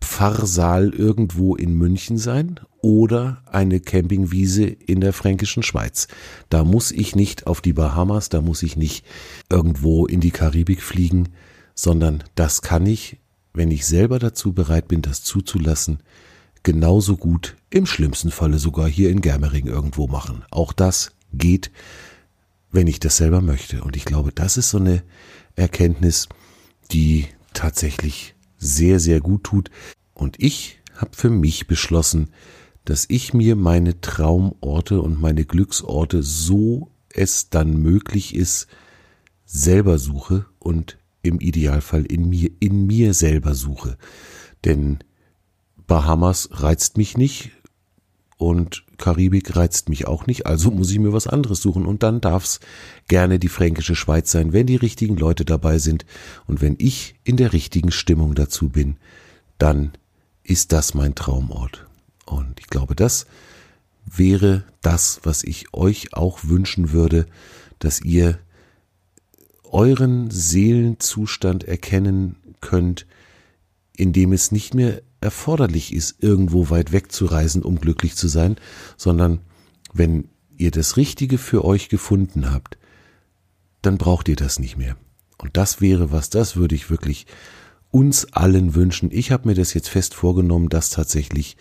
Pfarrsaal 0.00 0.90
irgendwo 0.90 1.56
in 1.56 1.74
München 1.74 2.16
sein 2.16 2.60
oder 2.80 3.42
eine 3.50 3.80
Campingwiese 3.80 4.64
in 4.66 5.00
der 5.00 5.12
fränkischen 5.12 5.64
Schweiz. 5.64 6.06
Da 6.48 6.62
muss 6.62 6.92
ich 6.92 7.16
nicht 7.16 7.48
auf 7.48 7.60
die 7.60 7.72
Bahamas, 7.72 8.28
da 8.28 8.40
muss 8.40 8.62
ich 8.62 8.76
nicht 8.76 9.04
irgendwo 9.50 10.06
in 10.06 10.20
die 10.20 10.30
Karibik 10.30 10.80
fliegen, 10.80 11.30
sondern 11.74 12.22
das 12.36 12.62
kann 12.62 12.86
ich, 12.86 13.18
wenn 13.52 13.72
ich 13.72 13.84
selber 13.84 14.20
dazu 14.20 14.52
bereit 14.52 14.86
bin, 14.86 15.02
das 15.02 15.24
zuzulassen, 15.24 15.98
genauso 16.62 17.16
gut, 17.16 17.56
im 17.68 17.84
schlimmsten 17.84 18.30
Falle 18.30 18.60
sogar 18.60 18.88
hier 18.88 19.10
in 19.10 19.22
Germering 19.22 19.66
irgendwo 19.66 20.06
machen. 20.06 20.44
Auch 20.52 20.72
das 20.72 21.10
geht 21.32 21.72
wenn 22.76 22.86
ich 22.86 23.00
das 23.00 23.16
selber 23.16 23.40
möchte. 23.40 23.82
Und 23.82 23.96
ich 23.96 24.04
glaube, 24.04 24.30
das 24.32 24.56
ist 24.56 24.70
so 24.70 24.78
eine 24.78 25.02
Erkenntnis, 25.56 26.28
die 26.92 27.26
tatsächlich 27.54 28.36
sehr, 28.58 29.00
sehr 29.00 29.20
gut 29.20 29.44
tut. 29.44 29.70
Und 30.14 30.36
ich 30.38 30.78
habe 30.94 31.10
für 31.16 31.30
mich 31.30 31.66
beschlossen, 31.66 32.30
dass 32.84 33.06
ich 33.08 33.34
mir 33.34 33.56
meine 33.56 34.00
Traumorte 34.00 35.00
und 35.00 35.20
meine 35.20 35.44
Glücksorte, 35.44 36.22
so 36.22 36.92
es 37.08 37.50
dann 37.50 37.78
möglich 37.82 38.34
ist, 38.34 38.68
selber 39.44 39.98
suche 39.98 40.46
und 40.58 40.98
im 41.22 41.40
Idealfall 41.40 42.04
in 42.04 42.28
mir, 42.28 42.50
in 42.60 42.86
mir 42.86 43.14
selber 43.14 43.54
suche. 43.54 43.96
Denn 44.64 44.98
Bahamas 45.86 46.48
reizt 46.52 46.98
mich 46.98 47.16
nicht, 47.16 47.52
und 48.38 48.84
Karibik 48.98 49.56
reizt 49.56 49.88
mich 49.88 50.06
auch 50.06 50.26
nicht, 50.26 50.46
also 50.46 50.70
muss 50.70 50.90
ich 50.90 50.98
mir 50.98 51.12
was 51.12 51.26
anderes 51.26 51.62
suchen 51.62 51.86
und 51.86 52.02
dann 52.02 52.20
darf's 52.20 52.60
gerne 53.08 53.38
die 53.38 53.48
fränkische 53.48 53.94
Schweiz 53.94 54.30
sein, 54.30 54.52
wenn 54.52 54.66
die 54.66 54.76
richtigen 54.76 55.16
Leute 55.16 55.44
dabei 55.44 55.78
sind 55.78 56.04
und 56.46 56.60
wenn 56.60 56.76
ich 56.78 57.14
in 57.24 57.36
der 57.36 57.52
richtigen 57.52 57.90
Stimmung 57.90 58.34
dazu 58.34 58.68
bin, 58.68 58.96
dann 59.58 59.92
ist 60.42 60.72
das 60.72 60.94
mein 60.94 61.14
Traumort. 61.14 61.86
Und 62.26 62.60
ich 62.60 62.66
glaube, 62.66 62.94
das 62.94 63.26
wäre 64.04 64.64
das, 64.82 65.20
was 65.24 65.42
ich 65.42 65.72
euch 65.72 66.14
auch 66.14 66.40
wünschen 66.44 66.92
würde, 66.92 67.26
dass 67.78 68.00
ihr 68.00 68.38
euren 69.64 70.30
Seelenzustand 70.30 71.64
erkennen 71.64 72.36
könnt, 72.60 73.06
indem 73.96 74.32
es 74.32 74.52
nicht 74.52 74.74
mehr 74.74 75.02
erforderlich 75.20 75.92
ist, 75.92 76.22
irgendwo 76.22 76.70
weit 76.70 76.92
weg 76.92 77.10
zu 77.12 77.26
reisen, 77.26 77.62
um 77.62 77.80
glücklich 77.80 78.16
zu 78.16 78.28
sein, 78.28 78.56
sondern 78.96 79.40
wenn 79.92 80.28
ihr 80.56 80.70
das 80.70 80.96
Richtige 80.96 81.38
für 81.38 81.64
euch 81.64 81.88
gefunden 81.88 82.50
habt, 82.50 82.78
dann 83.82 83.98
braucht 83.98 84.28
ihr 84.28 84.36
das 84.36 84.58
nicht 84.58 84.76
mehr. 84.76 84.96
Und 85.38 85.56
das 85.56 85.80
wäre 85.80 86.12
was, 86.12 86.30
das 86.30 86.56
würde 86.56 86.74
ich 86.74 86.90
wirklich 86.90 87.26
uns 87.90 88.32
allen 88.32 88.74
wünschen. 88.74 89.10
Ich 89.12 89.30
habe 89.30 89.48
mir 89.48 89.54
das 89.54 89.74
jetzt 89.74 89.88
fest 89.88 90.14
vorgenommen, 90.14 90.68
das 90.68 90.90
tatsächlich 90.90 91.56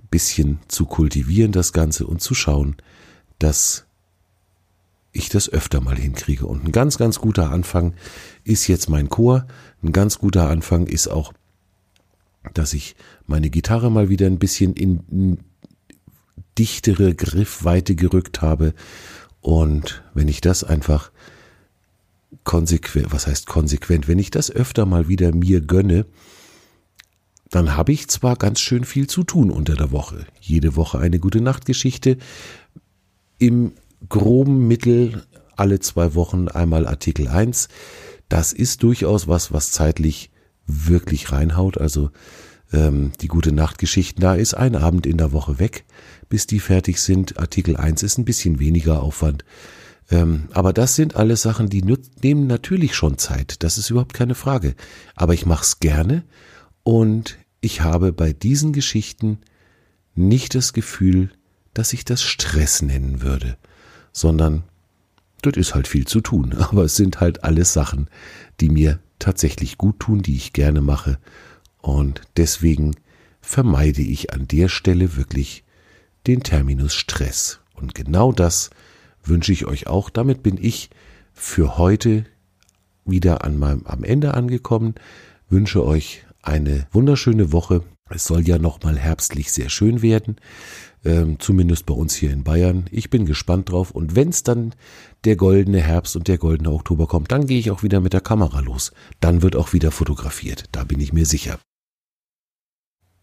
ein 0.00 0.08
bisschen 0.08 0.58
zu 0.68 0.86
kultivieren, 0.86 1.52
das 1.52 1.72
Ganze, 1.72 2.06
und 2.06 2.20
zu 2.20 2.34
schauen, 2.34 2.76
dass 3.38 3.86
ich 5.12 5.28
das 5.28 5.48
öfter 5.48 5.80
mal 5.80 5.96
hinkriege. 5.96 6.46
Und 6.46 6.64
ein 6.64 6.72
ganz, 6.72 6.98
ganz 6.98 7.18
guter 7.18 7.50
Anfang 7.50 7.94
ist 8.44 8.68
jetzt 8.68 8.88
mein 8.88 9.08
Chor. 9.08 9.46
Ein 9.82 9.92
ganz 9.92 10.18
guter 10.18 10.48
Anfang 10.48 10.86
ist 10.86 11.08
auch 11.08 11.32
dass 12.54 12.72
ich 12.74 12.96
meine 13.26 13.50
Gitarre 13.50 13.90
mal 13.90 14.08
wieder 14.08 14.26
ein 14.26 14.38
bisschen 14.38 14.74
in 14.74 15.38
dichtere 16.58 17.14
Griffweite 17.14 17.94
gerückt 17.94 18.40
habe 18.42 18.72
Und 19.46 20.02
wenn 20.12 20.26
ich 20.26 20.40
das 20.40 20.64
einfach 20.64 21.12
konsequent, 22.42 23.12
was 23.12 23.28
heißt 23.28 23.46
konsequent, 23.46 24.08
wenn 24.08 24.18
ich 24.18 24.32
das 24.32 24.50
öfter 24.50 24.86
mal 24.86 25.06
wieder 25.06 25.32
mir 25.32 25.60
gönne, 25.60 26.04
dann 27.50 27.76
habe 27.76 27.92
ich 27.92 28.08
zwar 28.08 28.34
ganz 28.34 28.58
schön 28.58 28.84
viel 28.84 29.06
zu 29.06 29.22
tun 29.22 29.52
unter 29.52 29.74
der 29.74 29.92
Woche. 29.92 30.26
Jede 30.40 30.74
Woche 30.74 30.98
eine 30.98 31.20
gute 31.20 31.40
Nachtgeschichte. 31.40 32.16
Im 33.38 33.74
groben 34.08 34.66
Mittel 34.66 35.22
alle 35.54 35.78
zwei 35.78 36.16
Wochen 36.16 36.48
einmal 36.48 36.88
Artikel 36.88 37.28
1. 37.28 37.68
Das 38.28 38.52
ist 38.52 38.82
durchaus 38.82 39.28
was, 39.28 39.52
was 39.52 39.70
zeitlich 39.70 40.30
wirklich 40.66 41.32
reinhaut. 41.32 41.78
Also 41.78 42.10
ähm, 42.72 43.12
die 43.20 43.28
gute 43.28 43.52
Nachtgeschichten, 43.52 44.20
da 44.20 44.34
ist 44.34 44.54
ein 44.54 44.76
Abend 44.76 45.06
in 45.06 45.18
der 45.18 45.32
Woche 45.32 45.58
weg, 45.58 45.84
bis 46.28 46.46
die 46.46 46.60
fertig 46.60 47.00
sind. 47.00 47.38
Artikel 47.38 47.76
1 47.76 48.02
ist 48.02 48.18
ein 48.18 48.24
bisschen 48.24 48.58
weniger 48.58 49.02
Aufwand. 49.02 49.44
Ähm, 50.10 50.48
aber 50.52 50.72
das 50.72 50.94
sind 50.94 51.16
alles 51.16 51.42
Sachen, 51.42 51.68
die 51.68 51.82
nehmen 51.82 52.46
natürlich 52.46 52.94
schon 52.94 53.18
Zeit. 53.18 53.62
Das 53.62 53.78
ist 53.78 53.90
überhaupt 53.90 54.14
keine 54.14 54.34
Frage. 54.34 54.74
Aber 55.14 55.34
ich 55.34 55.46
mache 55.46 55.64
es 55.64 55.80
gerne 55.80 56.24
und 56.82 57.38
ich 57.60 57.80
habe 57.80 58.12
bei 58.12 58.32
diesen 58.32 58.72
Geschichten 58.72 59.38
nicht 60.14 60.54
das 60.54 60.72
Gefühl, 60.72 61.30
dass 61.74 61.92
ich 61.92 62.04
das 62.04 62.22
Stress 62.22 62.82
nennen 62.82 63.20
würde, 63.20 63.56
sondern 64.12 64.62
das 65.42 65.56
ist 65.56 65.74
halt 65.74 65.88
viel 65.88 66.06
zu 66.06 66.20
tun. 66.20 66.52
Aber 66.58 66.84
es 66.84 66.96
sind 66.96 67.20
halt 67.20 67.44
alles 67.44 67.72
Sachen, 67.72 68.08
die 68.60 68.70
mir 68.70 69.00
tatsächlich 69.18 69.78
gut 69.78 70.00
tun, 70.00 70.22
die 70.22 70.36
ich 70.36 70.52
gerne 70.52 70.80
mache. 70.80 71.18
Und 71.80 72.22
deswegen 72.36 72.96
vermeide 73.40 74.02
ich 74.02 74.32
an 74.32 74.48
der 74.48 74.68
Stelle 74.68 75.16
wirklich 75.16 75.64
den 76.26 76.42
Terminus 76.42 76.94
Stress. 76.94 77.60
Und 77.74 77.94
genau 77.94 78.32
das 78.32 78.70
wünsche 79.22 79.52
ich 79.52 79.66
euch 79.66 79.86
auch. 79.86 80.10
Damit 80.10 80.42
bin 80.42 80.58
ich 80.60 80.90
für 81.32 81.78
heute 81.78 82.24
wieder 83.04 83.44
an 83.44 83.58
meinem, 83.58 83.86
am 83.86 84.02
Ende 84.04 84.34
angekommen. 84.34 84.94
Wünsche 85.48 85.84
euch 85.84 86.24
eine 86.42 86.86
wunderschöne 86.92 87.52
Woche. 87.52 87.84
Es 88.08 88.24
soll 88.24 88.46
ja 88.46 88.58
noch 88.58 88.82
mal 88.82 88.96
herbstlich 88.96 89.50
sehr 89.50 89.68
schön 89.68 90.00
werden, 90.00 90.36
ähm, 91.04 91.40
zumindest 91.40 91.86
bei 91.86 91.94
uns 91.94 92.14
hier 92.14 92.30
in 92.30 92.44
Bayern. 92.44 92.86
Ich 92.90 93.10
bin 93.10 93.26
gespannt 93.26 93.70
drauf 93.70 93.90
und 93.90 94.14
wenn 94.14 94.28
es 94.28 94.42
dann 94.44 94.74
der 95.24 95.36
goldene 95.36 95.80
Herbst 95.80 96.14
und 96.14 96.28
der 96.28 96.38
goldene 96.38 96.70
Oktober 96.70 97.06
kommt, 97.08 97.32
dann 97.32 97.46
gehe 97.46 97.58
ich 97.58 97.70
auch 97.70 97.82
wieder 97.82 98.00
mit 98.00 98.12
der 98.12 98.20
Kamera 98.20 98.60
los. 98.60 98.92
Dann 99.20 99.42
wird 99.42 99.56
auch 99.56 99.72
wieder 99.72 99.90
fotografiert, 99.90 100.64
da 100.72 100.84
bin 100.84 101.00
ich 101.00 101.12
mir 101.12 101.26
sicher. 101.26 101.58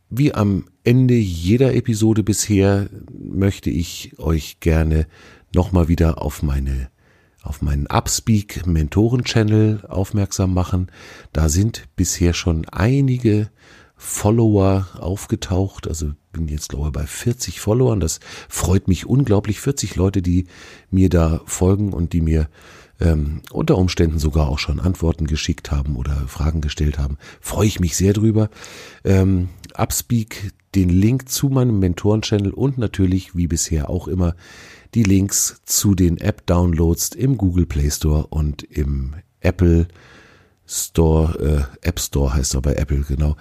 Wie 0.10 0.34
am 0.34 0.66
Ende 0.84 1.16
jeder 1.16 1.74
Episode 1.74 2.22
bisher 2.22 2.90
möchte 3.18 3.70
ich 3.70 4.20
euch 4.20 4.60
gerne 4.60 5.08
nochmal 5.56 5.88
wieder 5.88 6.22
auf 6.22 6.44
meine 6.44 6.92
auf 7.42 7.62
meinen 7.62 7.88
Upspeak 7.88 8.66
Mentoren 8.66 9.26
Channel 9.26 9.86
aufmerksam 9.88 10.54
machen. 10.54 10.88
Da 11.34 11.50
sind 11.50 11.90
bisher 11.98 12.34
schon 12.34 12.66
einige 12.70 13.50
Follower 14.04 14.88
aufgetaucht. 15.00 15.88
Also 15.88 16.12
bin 16.34 16.50
jetzt 16.50 16.70
glaube 16.70 16.88
ich 16.88 16.94
bei 16.94 17.08
40 17.08 17.62
Followern. 17.62 18.02
Das 18.02 18.20
freut 18.50 18.90
mich 18.90 19.06
unglaublich. 19.06 19.62
40 19.62 19.96
Leute, 19.96 20.22
die 20.22 20.48
mir 20.92 21.10
da 21.10 21.40
folgen 21.46 21.94
und 21.94 22.12
die 22.12 22.20
mir 22.20 22.50
ähm, 23.00 23.42
unter 23.52 23.78
Umständen 23.78 24.20
sogar 24.20 24.50
auch 24.50 24.60
schon 24.60 24.82
Antworten 24.82 25.26
geschickt 25.26 25.72
haben 25.72 25.96
oder 25.96 26.28
Fragen 26.28 26.60
gestellt 26.60 27.00
haben. 27.00 27.18
Freue 27.40 27.68
ich 27.68 27.80
mich 27.80 27.96
sehr 27.96 28.12
drüber. 28.12 28.50
Ähm, 29.06 29.48
Upspeak, 29.74 30.52
den 30.76 30.90
Link 30.90 31.30
zu 31.30 31.48
meinem 31.48 31.80
Mentoren-Channel 31.80 32.52
und 32.52 32.78
natürlich, 32.78 33.38
wie 33.38 33.48
bisher 33.48 33.90
auch 33.90 34.10
immer, 34.10 34.36
die 34.96 35.04
Links 35.04 35.62
zu 35.64 35.96
den 35.96 36.18
App-Downloads 36.18 37.16
im 37.16 37.38
Google 37.38 37.66
Play 37.66 37.90
Store 37.90 38.28
und 38.28 38.64
im 38.64 39.16
Apple 39.40 39.88
Store, 39.88 40.13
äh, 41.40 41.88
App 41.88 42.00
Store 42.00 42.34
heißt 42.34 42.56
er 42.56 42.62
bei 42.62 42.74
Apple, 42.76 43.02
genau. 43.08 43.36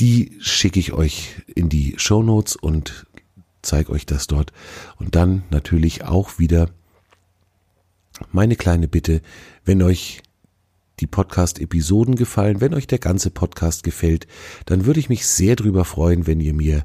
Die 0.00 0.36
schicke 0.40 0.80
ich 0.80 0.92
euch 0.92 1.42
in 1.54 1.68
die 1.68 1.94
Show 1.98 2.22
Notes 2.22 2.56
und 2.56 3.06
zeige 3.62 3.92
euch 3.92 4.06
das 4.06 4.26
dort. 4.26 4.52
Und 4.98 5.14
dann 5.14 5.44
natürlich 5.50 6.04
auch 6.04 6.38
wieder 6.38 6.70
meine 8.30 8.56
kleine 8.56 8.88
Bitte, 8.88 9.22
wenn 9.64 9.82
euch 9.82 10.22
die 11.00 11.06
Podcast-Episoden 11.06 12.16
gefallen, 12.16 12.60
wenn 12.60 12.74
euch 12.74 12.86
der 12.86 12.98
ganze 12.98 13.30
Podcast 13.30 13.82
gefällt, 13.82 14.26
dann 14.66 14.84
würde 14.84 15.00
ich 15.00 15.08
mich 15.08 15.26
sehr 15.26 15.56
drüber 15.56 15.84
freuen, 15.84 16.26
wenn 16.26 16.40
ihr 16.40 16.54
mir 16.54 16.84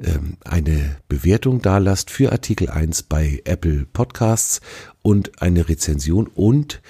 ähm, 0.00 0.36
eine 0.44 0.96
Bewertung 1.08 1.60
dalasst 1.60 2.10
für 2.10 2.30
Artikel 2.30 2.70
1 2.70 3.04
bei 3.04 3.42
Apple 3.44 3.86
Podcasts 3.92 4.60
und 5.02 5.42
eine 5.42 5.68
Rezension 5.68 6.28
und 6.28 6.80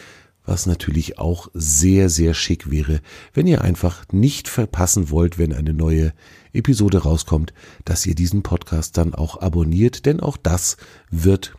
was 0.48 0.66
natürlich 0.66 1.18
auch 1.18 1.48
sehr, 1.54 2.08
sehr 2.08 2.34
schick 2.34 2.70
wäre, 2.70 3.00
wenn 3.34 3.46
ihr 3.46 3.62
einfach 3.62 4.04
nicht 4.10 4.48
verpassen 4.48 5.10
wollt, 5.10 5.38
wenn 5.38 5.52
eine 5.52 5.74
neue 5.74 6.12
Episode 6.52 6.98
rauskommt, 6.98 7.52
dass 7.84 8.06
ihr 8.06 8.14
diesen 8.14 8.42
Podcast 8.42 8.96
dann 8.96 9.14
auch 9.14 9.40
abonniert, 9.40 10.06
denn 10.06 10.20
auch 10.20 10.36
das 10.36 10.78
wird 11.10 11.54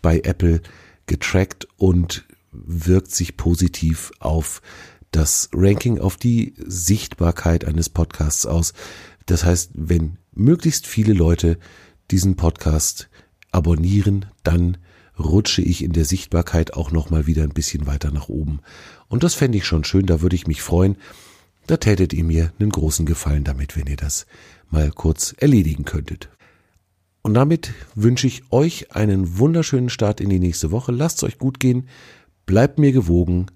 bei 0.00 0.20
Apple 0.20 0.62
getrackt 1.06 1.68
und 1.76 2.24
wirkt 2.50 3.12
sich 3.12 3.36
positiv 3.36 4.12
auf 4.18 4.62
das 5.10 5.50
Ranking, 5.52 5.98
auf 5.98 6.16
die 6.16 6.54
Sichtbarkeit 6.56 7.66
eines 7.66 7.90
Podcasts 7.90 8.46
aus. 8.46 8.72
Das 9.26 9.44
heißt, 9.44 9.72
wenn 9.74 10.16
möglichst 10.32 10.86
viele 10.86 11.12
Leute 11.12 11.58
diesen 12.10 12.36
Podcast 12.36 13.10
abonnieren, 13.52 14.26
dann 14.42 14.78
rutsche 15.18 15.62
ich 15.62 15.84
in 15.84 15.92
der 15.92 16.04
Sichtbarkeit 16.04 16.74
auch 16.74 16.90
noch 16.90 17.10
mal 17.10 17.26
wieder 17.26 17.42
ein 17.42 17.50
bisschen 17.50 17.86
weiter 17.86 18.10
nach 18.10 18.28
oben. 18.28 18.60
Und 19.08 19.22
das 19.22 19.34
fände 19.34 19.58
ich 19.58 19.66
schon 19.66 19.84
schön, 19.84 20.06
da 20.06 20.20
würde 20.20 20.36
ich 20.36 20.46
mich 20.46 20.62
freuen. 20.62 20.96
Da 21.66 21.76
tätet 21.76 22.12
ihr 22.12 22.24
mir 22.24 22.52
einen 22.58 22.70
großen 22.70 23.06
Gefallen 23.06 23.44
damit, 23.44 23.76
wenn 23.76 23.86
ihr 23.86 23.96
das 23.96 24.26
mal 24.70 24.90
kurz 24.90 25.34
erledigen 25.38 25.84
könntet. 25.84 26.30
Und 27.22 27.34
damit 27.34 27.72
wünsche 27.94 28.26
ich 28.26 28.42
euch 28.50 28.92
einen 28.96 29.38
wunderschönen 29.38 29.90
Start 29.90 30.20
in 30.20 30.28
die 30.28 30.40
nächste 30.40 30.72
Woche. 30.72 30.90
Lasst 30.90 31.18
es 31.18 31.24
euch 31.24 31.38
gut 31.38 31.60
gehen, 31.60 31.88
bleibt 32.46 32.78
mir 32.78 32.90
gewogen 32.90 33.46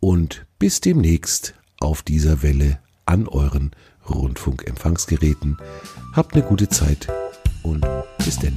und 0.00 0.46
bis 0.58 0.80
demnächst 0.80 1.54
auf 1.78 2.02
dieser 2.02 2.42
Welle 2.42 2.80
an 3.06 3.28
euren 3.28 3.70
Rundfunkempfangsgeräten. 4.08 5.58
Habt 6.12 6.34
eine 6.34 6.42
gute 6.42 6.68
Zeit 6.68 7.06
und 7.62 7.86
bis 8.24 8.38
denn. 8.38 8.54